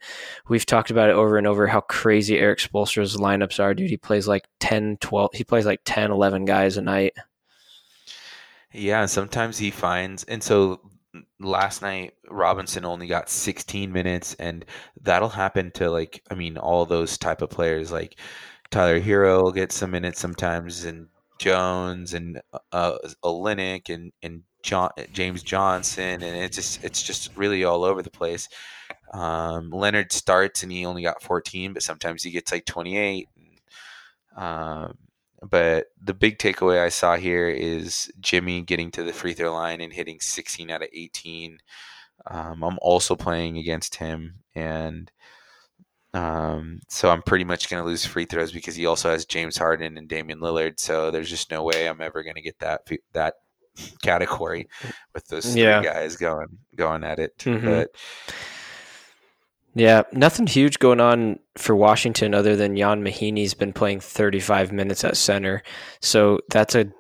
[0.48, 3.90] We've talked about it over and over how crazy Erik Spoelstra's lineups are, dude.
[3.90, 7.14] He plays like 10, 12, he plays like 10, 11 guys a night.
[8.72, 10.80] Yeah, sometimes he finds, and so
[11.40, 14.64] last night Robinson only got 16 minutes, and
[15.02, 18.18] that'll happen to like, I mean, all those type of players like
[18.70, 22.40] Tyler Herro will get some minutes sometimes, and Jones and
[22.72, 28.02] uh, Olynyk and and John, James Johnson, and it's just it's just really all over
[28.02, 28.48] the place.
[29.12, 33.28] Um, Leonard starts and he only got 14, but sometimes he gets like 28.
[34.36, 34.96] Um,
[35.42, 39.80] but the big takeaway I saw here is Jimmy getting to the free throw line
[39.80, 41.58] and hitting 16 out of 18.
[42.26, 45.10] Um, I'm also playing against him, and
[46.12, 49.56] um, so I'm pretty much going to lose free throws because he also has James
[49.56, 50.78] Harden and Damian Lillard.
[50.78, 52.82] So there's just no way I'm ever going to get that
[53.12, 53.34] that
[54.02, 54.68] category
[55.14, 55.82] with those three yeah.
[55.82, 57.38] guys going going at it.
[57.38, 57.64] Mm-hmm.
[57.64, 57.90] But
[59.74, 65.04] yeah, nothing huge going on for Washington other than Ian Mahinmi's been playing 35 minutes
[65.04, 65.62] at center.
[66.00, 66.90] So that's a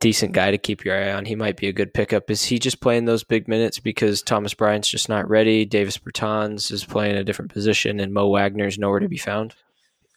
[0.00, 1.24] decent guy to keep your eye on.
[1.24, 2.30] He might be a good pickup.
[2.30, 5.64] Is he just playing those big minutes because Thomas Bryant's just not ready?
[5.64, 9.54] Davis Bertans is playing a different position, and Mo Wagner's nowhere to be found.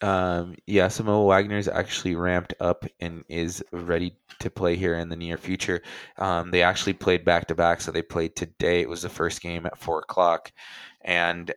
[0.02, 5.10] Um, yeah, so Mo Wagner's actually ramped up and is ready to play here in
[5.10, 5.84] the near future.
[6.18, 8.82] Um, they actually played back to back, so they played today.
[8.82, 10.52] It was the first game at four o'clock,
[11.02, 11.52] and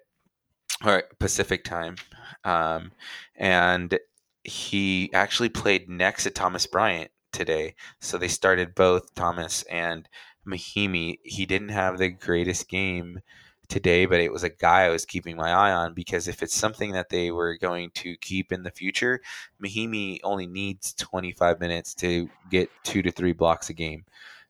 [0.85, 1.97] or Pacific time,
[2.45, 2.93] um,
[3.37, 3.99] and
[4.45, 7.74] he actually played next to Thomas Bryant today.
[8.01, 10.09] So they started both Thomas and
[10.47, 11.18] Mahinmi.
[11.24, 13.20] He didn't have the greatest game
[13.68, 16.55] today, but it was a guy I was keeping my eye on because if it's
[16.55, 19.20] something that they were going to keep in the future,
[19.62, 24.05] Mahinmi only needs 25 minutes to get two to three blocks a game.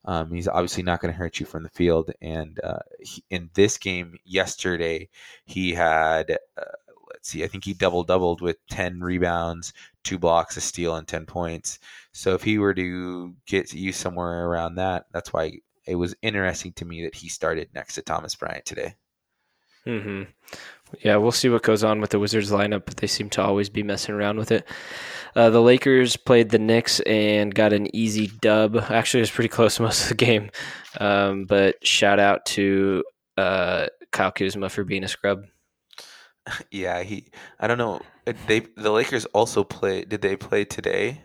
[0.04, 2.10] Um, he's obviously not going to hurt you from the field.
[2.20, 5.08] And uh, he, in this game yesterday,
[5.46, 6.64] he had, uh,
[7.08, 11.08] let's see, I think he double doubled with 10 rebounds, two blocks, a steal, and
[11.08, 11.78] 10 points.
[12.12, 16.72] So if he were to get you somewhere around that, that's why it was interesting
[16.74, 18.94] to me that he started next to Thomas Bryant today.
[19.84, 20.22] Hmm.
[21.02, 23.68] Yeah, we'll see what goes on with the Wizards lineup, but they seem to always
[23.68, 24.66] be messing around with it.
[25.36, 28.76] Uh, the Lakers played the Knicks and got an easy dub.
[28.76, 30.50] Actually, it was pretty close most of the game,
[31.00, 33.04] um, but shout out to
[33.36, 35.44] uh, Kyle Kuzma for being a scrub.
[36.70, 37.28] Yeah, he.
[37.58, 38.02] I don't know.
[38.46, 40.04] They the Lakers also play.
[40.04, 41.22] Did they play today?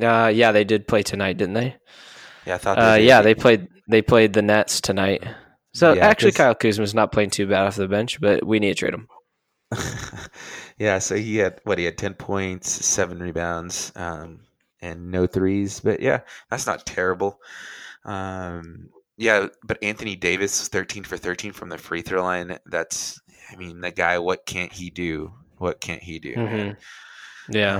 [0.00, 1.76] Uh, yeah, they did play tonight, didn't they?
[2.46, 2.78] Yeah, I thought.
[2.78, 3.68] Uh, yeah, they played.
[3.86, 5.22] They played the Nets tonight.
[5.78, 8.70] So Yeah, actually, Kyle is not playing too bad off the bench, but we need
[8.70, 9.06] to trade him.
[10.78, 14.40] yeah, so he had what he had ten points, seven rebounds, um,
[14.82, 15.78] and no threes.
[15.78, 17.38] But yeah, that's not terrible.
[18.04, 22.58] Um, yeah, but Anthony Davis thirteen for thirteen from the free throw line.
[22.66, 23.20] That's,
[23.52, 24.18] I mean, the guy.
[24.18, 25.32] What can't he do?
[25.58, 26.34] What can't he do?
[26.34, 26.76] man?
[27.50, 27.76] Yeah,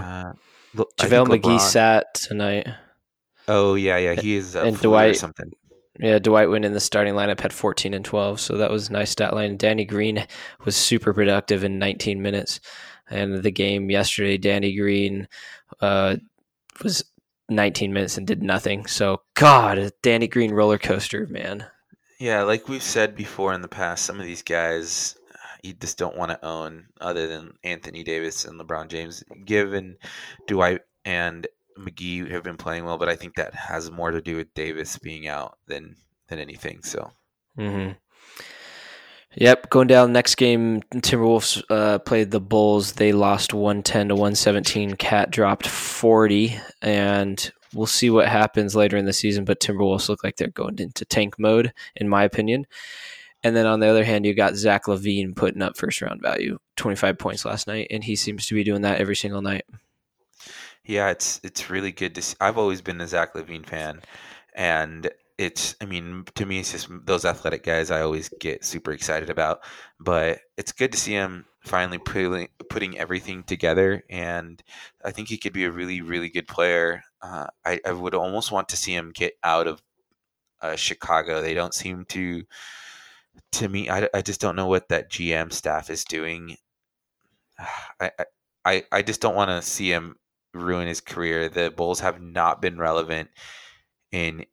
[0.76, 2.68] Uh, JaVale McGee sat tonight.
[3.48, 5.50] Oh yeah, yeah, he is a and Dwight- something.
[5.98, 9.10] Yeah, Dwight went in the starting lineup had 14 and 12, so that was nice
[9.10, 9.56] stat line.
[9.56, 10.26] Danny Green
[10.64, 12.60] was super productive in 19 minutes,
[13.10, 15.26] and the game yesterday, Danny Green
[15.80, 16.16] uh,
[16.82, 17.04] was
[17.48, 18.86] 19 minutes and did nothing.
[18.86, 21.66] So, God, Danny Green roller coaster, man.
[22.20, 25.18] Yeah, like we've said before in the past, some of these guys
[25.62, 29.24] you just don't want to own other than Anthony Davis and LeBron James.
[29.44, 29.96] Given
[30.46, 31.46] Dwight and
[31.78, 34.98] McGee have been playing well, but I think that has more to do with Davis
[34.98, 35.96] being out than
[36.28, 36.82] than anything.
[36.82, 37.12] So
[37.56, 37.90] hmm
[39.36, 42.94] Yep, going down next game, Timberwolves uh, played the Bulls.
[42.94, 44.94] They lost 110 to 117.
[44.94, 49.44] Cat dropped 40, and we'll see what happens later in the season.
[49.44, 52.66] But Timberwolves look like they're going into tank mode, in my opinion.
[53.44, 56.58] And then on the other hand, you got Zach LaVine putting up first round value,
[56.76, 59.64] 25 points last night, and he seems to be doing that every single night.
[60.88, 62.36] Yeah, it's it's really good to see.
[62.40, 64.00] I've always been a Zach LaVine fan,
[64.54, 68.92] and it's I mean to me it's just those athletic guys I always get super
[68.92, 69.60] excited about.
[70.00, 74.62] But it's good to see him finally putting putting everything together, and
[75.04, 77.02] I think he could be a really really good player.
[77.22, 79.82] Uh, I I would almost want to see him get out of
[80.62, 81.42] uh, Chicago.
[81.42, 82.44] They don't seem to.
[83.52, 86.56] To me, I, I just don't know what that GM staff is doing.
[88.00, 88.24] I I-
[88.64, 90.16] I, I just don't want to see him
[90.54, 91.48] ruin his career.
[91.48, 93.30] The Bulls have not been relevant
[94.12, 94.44] in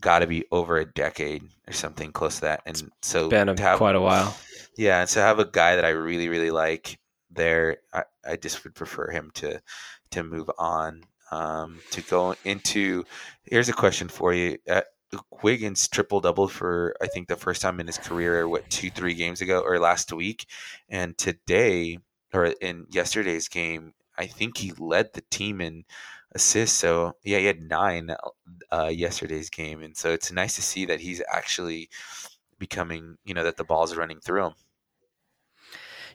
[0.00, 2.62] got to be over a decade or something close to that.
[2.66, 4.36] And so Been a, have- quite a while.
[4.76, 6.98] yeah, and so have a guy that I really really like
[7.30, 7.78] there.
[7.92, 9.60] I, I just would prefer him to
[10.10, 11.02] to move on.
[11.30, 13.04] Um, to go into
[13.44, 14.58] here's a question for you.
[14.68, 14.82] Uh,
[15.42, 18.46] Wiggins triple double for I think the first time in his career.
[18.48, 20.46] What two three games ago or last week,
[20.88, 21.98] and today
[22.32, 25.84] or in yesterday's game, I think he led the team in
[26.34, 26.78] assists.
[26.78, 28.10] So yeah, he had nine
[28.72, 31.88] uh, yesterday's game, and so it's nice to see that he's actually
[32.58, 34.54] becoming you know that the balls running through him.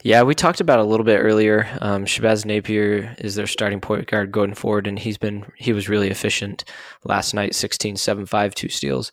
[0.02, 1.68] Yeah, we talked about a little bit earlier.
[1.82, 5.90] Um, Shabazz Napier is their starting point guard going forward, and he's been he was
[5.90, 6.64] really efficient
[7.04, 9.12] last night 16 7 5 two steals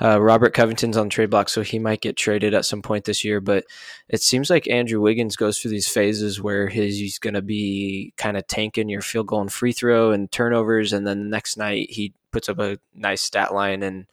[0.00, 3.04] uh, robert covington's on the trade block so he might get traded at some point
[3.04, 3.64] this year but
[4.08, 8.12] it seems like andrew wiggins goes through these phases where his, he's going to be
[8.18, 11.56] kind of tanking your field goal and free throw and turnovers and then the next
[11.56, 14.06] night he puts up a nice stat line and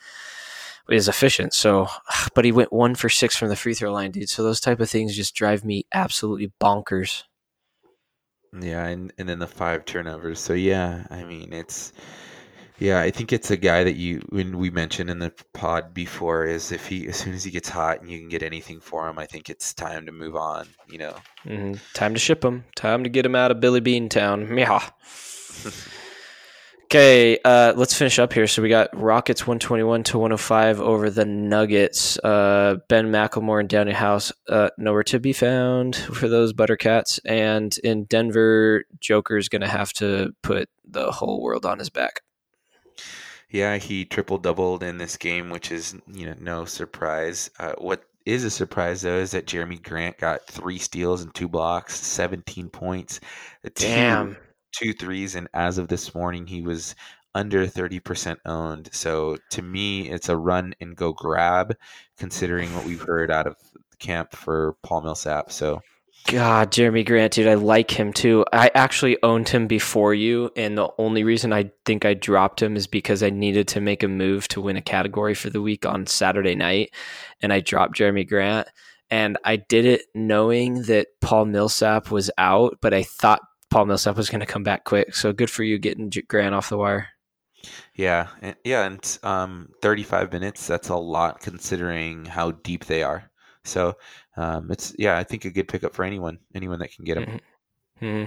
[0.89, 1.88] is efficient so
[2.34, 4.79] but he went one for six from the free throw line dude so those type
[4.79, 7.23] of things just drive me absolutely bonkers
[8.59, 10.39] Yeah, and and then the five turnovers.
[10.39, 11.93] So yeah, I mean it's
[12.79, 16.45] yeah, I think it's a guy that you when we mentioned in the pod before
[16.45, 19.07] is if he as soon as he gets hot and you can get anything for
[19.07, 20.67] him, I think it's time to move on.
[20.89, 21.15] You know.
[21.45, 21.79] Mhm.
[21.93, 22.65] Time to ship him.
[22.75, 24.57] Time to get him out of Billy Bean Town.
[24.57, 24.82] Yeah.
[26.91, 28.47] okay, uh, let's finish up here.
[28.47, 32.19] So we got Rockets 121 to 105 over the Nuggets.
[32.19, 37.17] Uh, ben McLemore and Danuel House uh, nowhere to be found for those Buttercats.
[37.23, 42.23] And in Denver, Joker's going to have to put the whole world on his back.
[43.49, 47.49] Yeah, he triple doubled in this game, which is you know no surprise.
[47.59, 51.49] Uh, what is a surprise though is that Jerami Grant got three steals and two
[51.49, 53.19] blocks, seventeen points,
[53.63, 54.37] two, Damn.
[54.72, 56.95] Two threes, and as of this morning, he was
[57.34, 58.89] under thirty percent owned.
[58.91, 61.76] So to me, it's a run and go grab,
[62.17, 63.55] considering what we've heard out of
[63.99, 65.51] camp for Paul Millsap.
[65.51, 65.82] So
[66.28, 68.45] God, Jerami Grant, dude, I like him too.
[68.53, 72.76] I actually owned him before you, and the only reason I think I dropped him
[72.76, 75.86] is because I needed to make a move to win a category for the week
[75.86, 76.93] on Saturday night,
[77.41, 78.67] and I dropped Jerami Grant.
[79.09, 83.41] And I did it knowing that Paul Millsap was out, but I thought
[83.72, 85.15] Paul Millsap was going to come back quick.
[85.15, 87.07] So good for you getting J- Grant off the wire.
[87.95, 93.32] yeah, and, yeah, and um, thirty-five minutes—that's a lot considering how deep they are.
[93.63, 93.95] So
[94.38, 97.39] um, it's yeah, I think a good pickup for anyone, anyone that can get him.
[97.99, 98.24] hmm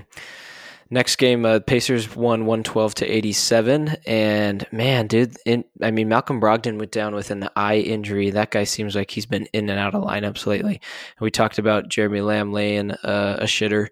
[0.91, 3.97] Next game, uh, Pacers won 112 to 87.
[4.07, 8.31] And man, dude, in, I mean, Malcolm Brogdon went down with an eye injury.
[8.31, 10.75] That guy seems like he's been in and out of lineups lately.
[10.75, 13.89] And we talked about Jeremy Lamb laying uh, a shitter,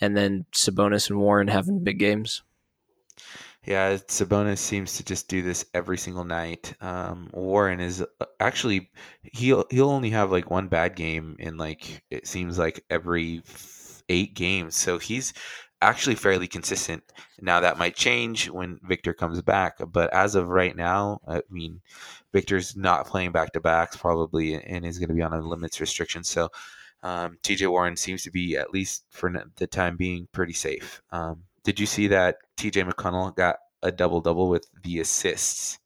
[0.00, 2.42] and then Sabonis and Warren having big games.
[3.64, 6.74] Yeah, Sabonis seems to just do this every single night.
[6.82, 8.90] Um, Warren is uh, actually
[9.22, 13.42] he'll he'll only have like one bad game in like it seems like every
[14.10, 14.76] eight games.
[14.76, 15.32] So he's
[15.80, 17.04] actually fairly consistent.
[17.40, 21.80] Now that might change when Victor comes back, but as of right now, I mean,
[22.32, 25.80] Victor's not playing back to backs probably, and is going to be on a limits
[25.80, 26.22] restriction.
[26.22, 26.50] So
[27.04, 31.02] um, TJ Warren seems to be at least for the time being pretty safe.
[31.12, 35.78] Um, did you see that TJ McConnell got a double double with the assists?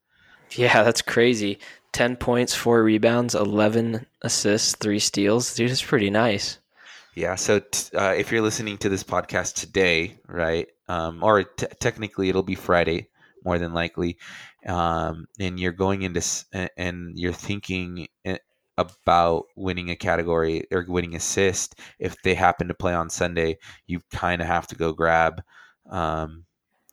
[0.52, 1.58] Yeah, that's crazy.
[1.92, 5.54] 10 points, four rebounds, 11 assists, three steals.
[5.54, 6.58] Dude, it's pretty nice.
[7.14, 7.34] Yeah.
[7.34, 12.28] So t- uh, if you're listening to this podcast today, right, um, or t- technically
[12.28, 13.08] it'll be Friday,
[13.44, 14.18] more than likely,
[14.66, 16.44] um, and you're going into s-
[16.76, 18.06] and you're thinking
[18.78, 24.00] about winning a category or winning assist, if they happen to play on Sunday, you
[24.12, 25.42] kind of have to go grab
[25.90, 26.44] um,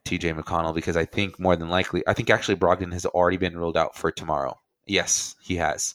[0.05, 3.57] TJ McConnell because I think more than likely, I think actually Brogdon has already been
[3.57, 4.59] ruled out for tomorrow.
[4.87, 5.93] Yes, he has.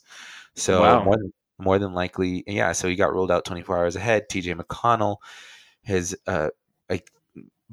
[0.55, 1.03] So wow.
[1.03, 2.71] more, than, more than likely, yeah.
[2.71, 4.29] So he got ruled out 24 hours ahead.
[4.29, 5.17] TJ McConnell
[5.83, 6.49] has uh,
[6.89, 7.11] like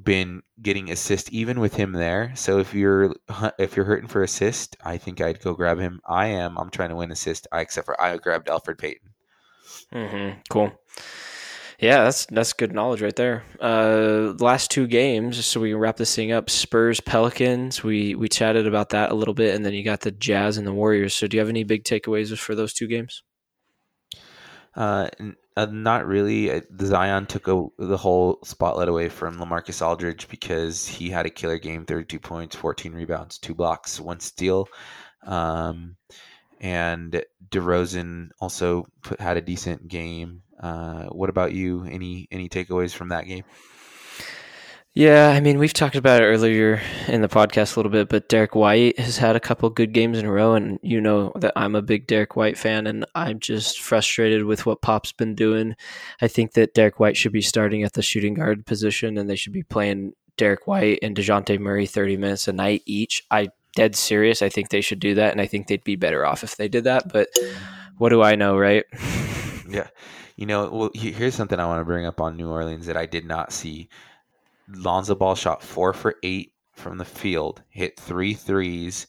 [0.03, 2.33] been getting assist even with him there.
[2.35, 3.15] So if you're
[3.59, 6.01] if you're hurting for assist, I think I'd go grab him.
[6.07, 6.59] I am.
[6.59, 7.47] I'm trying to win assist.
[7.53, 9.11] I, except for I grabbed Elfrid Payton.
[9.93, 10.41] Mm-hmm.
[10.49, 10.73] Cool.
[11.79, 13.45] Yeah, that's that's good knowledge right there.
[13.61, 16.51] Uh, last two games, so we can wrap this thing up.
[16.51, 17.85] Spurs Pelicans.
[17.85, 20.67] We we chatted about that a little bit, and then you got the Jazz and
[20.67, 21.15] the Warriors.
[21.15, 23.23] So, do you have any big takeaways for those two games?
[24.79, 25.09] Uh,
[25.57, 26.53] uh not really.
[26.53, 31.31] Uh, Zion took a, the whole spotlight away from Lamarcus Aldridge because he had a
[31.31, 34.69] killer game: thirty-two points, fourteen rebounds, two blocks, one steal.
[35.27, 35.97] Um,
[36.61, 40.43] and DeRozan also put, had a decent game.
[40.61, 41.85] Uh, what about you?
[41.85, 43.45] Any any takeaways from that game?
[44.95, 48.29] Yeah, I mean, we've talked about it earlier in the podcast a little bit, but
[48.29, 51.53] Derrick White has had a couple good games in a row, and you know that
[51.55, 55.77] I'm a big Derrick White fan, and I'm just frustrated with what Pop's been doing.
[56.21, 59.37] I think that Derrick White should be starting at the shooting guard position, and they
[59.37, 63.23] should be playing Derrick White and Dejounte Murray 30 minutes a night each.
[63.31, 64.43] I dead serious.
[64.43, 66.69] I think they should do that, and I think they'd be better off if they
[66.69, 67.13] did that.
[67.13, 67.29] But
[67.99, 68.85] what do I know, right?
[69.69, 69.89] yeah.
[70.37, 73.07] You know, well, here's something I want to bring up on New Orleans that I
[73.07, 73.89] did not see.
[74.69, 79.07] Lonzo Ball shot four for eight from the field, hit three threes,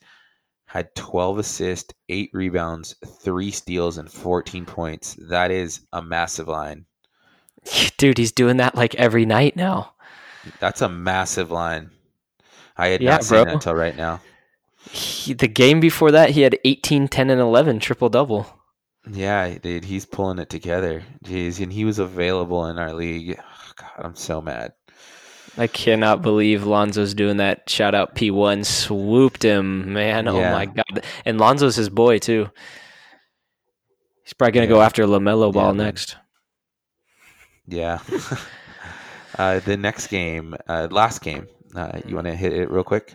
[0.66, 5.18] had 12 assists, eight rebounds, three steals, and 14 points.
[5.30, 6.86] That is a massive line.
[7.98, 9.94] Dude, he's doing that like every night now.
[10.60, 11.92] That's a massive line.
[12.78, 13.46] I had yeah, not seen bro.
[13.46, 14.22] that until right now.
[14.92, 18.48] He, the game before that, he had 18, 10, and 11 triple double.
[19.10, 21.04] Yeah, dude, he's pulling it together.
[21.26, 23.38] Jeez, and he was available in our league.
[23.76, 24.74] God, I'm so mad.
[25.60, 27.70] I cannot believe Lonzo's doing that.
[27.70, 30.30] Shout out P1 swooped him, man.
[30.30, 30.52] Oh yeah.
[30.52, 31.06] Oh my god.
[31.26, 32.50] And Lonzo's his boy too.
[34.24, 34.80] He's probably going to yeah.
[34.80, 36.16] go after LaMelo Ball yeah, next.
[37.68, 38.00] Yeah.
[39.38, 43.14] uh, the next game, uh, last game, uh, you want to hit it real quick?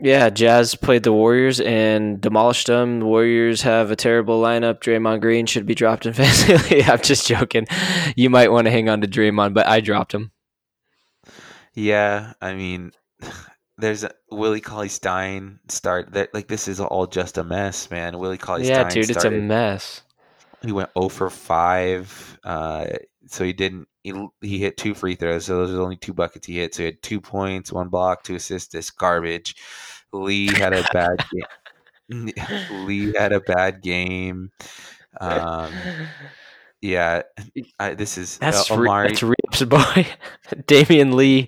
[0.00, 3.00] Yeah, Jazz played the Warriors and demolished them.
[3.00, 4.80] The Warriors have a terrible lineup.
[4.80, 6.84] Draymond Green should be dropped in fantasy.
[6.84, 7.66] I'm just joking.
[8.14, 10.30] You might want to hang on to Draymond, but I dropped him.
[11.74, 12.92] Yeah, I mean,
[13.78, 18.18] there's a, Willie Cauley Stein start that like this is all just a mess, man.
[18.18, 18.76] Willie Cauley Stein.
[18.76, 20.02] yeah, dude, started, it's a mess.
[20.62, 22.38] He went 0 for 5.
[22.44, 22.86] Uh,
[23.26, 26.46] so he didn't he, he hit two free throws, so those are only two buckets
[26.46, 26.74] he hit.
[26.74, 28.72] So he had two points, one block, two assists.
[28.72, 29.56] This garbage.
[30.12, 32.30] Lee had a bad game.
[32.86, 34.50] Lee had a bad game.
[35.20, 35.72] Um,
[36.82, 37.22] yeah,
[37.78, 39.04] I, this is that's uh, Omari.
[39.04, 40.06] Re- that's Reeps boy,
[40.66, 41.46] Damion Lee.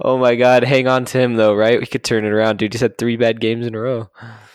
[0.00, 1.80] Oh my God, hang on to him though, right?
[1.80, 2.74] We could turn it around, dude.
[2.74, 4.10] He's had three bad games in a row.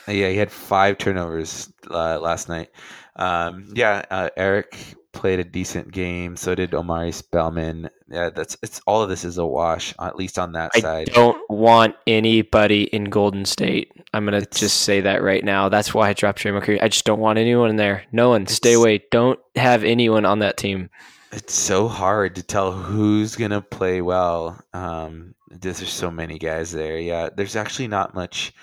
[0.07, 2.69] Yeah, he had five turnovers uh, last night.
[3.15, 4.77] Um, yeah, uh, Eric
[5.20, 6.38] played a decent game.
[6.38, 7.89] So did Omari Spellman.
[8.09, 11.09] Yeah, that's it's all of this is a wash, at least on that I side.
[11.09, 13.91] I don't want anybody in Golden State.
[14.13, 15.67] I'm gonna it's, just say that right now.
[15.67, 16.82] That's why I dropped Trey McCurry.
[16.82, 18.05] I just don't want anyone in there.
[18.13, 18.47] No one.
[18.47, 19.03] Stay away.
[19.11, 20.89] Don't have anyone on that team.
[21.34, 24.57] It's so hard to tell who's gonna play well.
[24.74, 26.97] Um, there's so many guys there.
[26.97, 28.53] Yeah, there's actually not much,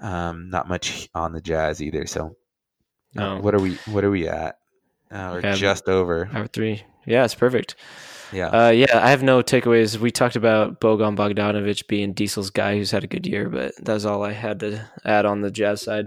[0.00, 2.06] um, not much on the Jazz either.
[2.06, 2.34] So,
[3.18, 3.40] uh, no.
[3.40, 3.74] what are we?
[3.86, 4.56] What are we at?
[5.12, 6.28] Uh, we're just over.
[6.32, 6.82] Hour three.
[7.06, 7.74] Yeah, it's perfect.
[8.32, 8.46] Yeah.
[8.48, 9.98] Uh, yeah, I have no takeaways.
[9.98, 14.04] We talked about Bojan Bogdanovic being Diesel's guy who's had a good year, but that's
[14.06, 16.06] all I had to add on the Jazz side.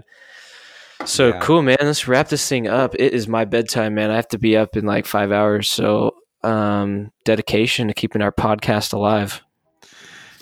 [1.04, 1.38] So Yeah.
[1.40, 1.76] cool, man.
[1.80, 2.94] Let's wrap this thing up.
[2.96, 4.10] It is my bedtime, man.
[4.10, 5.70] I have to be up in like five hours.
[5.70, 9.40] So um, dedication to keeping our podcast alive.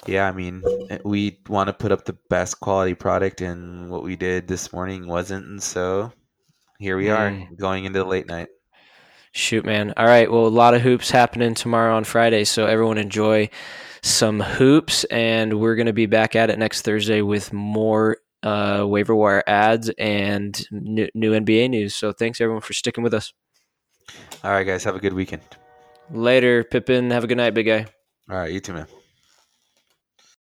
[0.06, 0.62] Yeah, I mean,
[1.04, 5.06] we want to put up the best quality product, and what we did this morning
[5.06, 6.12] wasn't, and so
[6.78, 7.56] here we are Mm.
[7.58, 8.48] going into the late night.
[9.36, 9.92] Shoot, man.
[9.96, 10.30] All right.
[10.30, 12.44] Well, a lot of hoops happening tomorrow on Friday.
[12.44, 13.50] So everyone enjoy
[14.00, 15.02] some hoops.
[15.04, 19.42] And we're going to be back at it next Thursday with more uh, waiver wire
[19.44, 21.96] ads and new, new NBA news.
[21.96, 23.32] So thanks everyone for sticking with us.
[24.44, 25.42] All right, guys, have a good weekend.
[26.12, 27.10] Later, Pippin.
[27.10, 27.86] Have a good night, big guy.
[28.30, 28.86] All right, you too, man.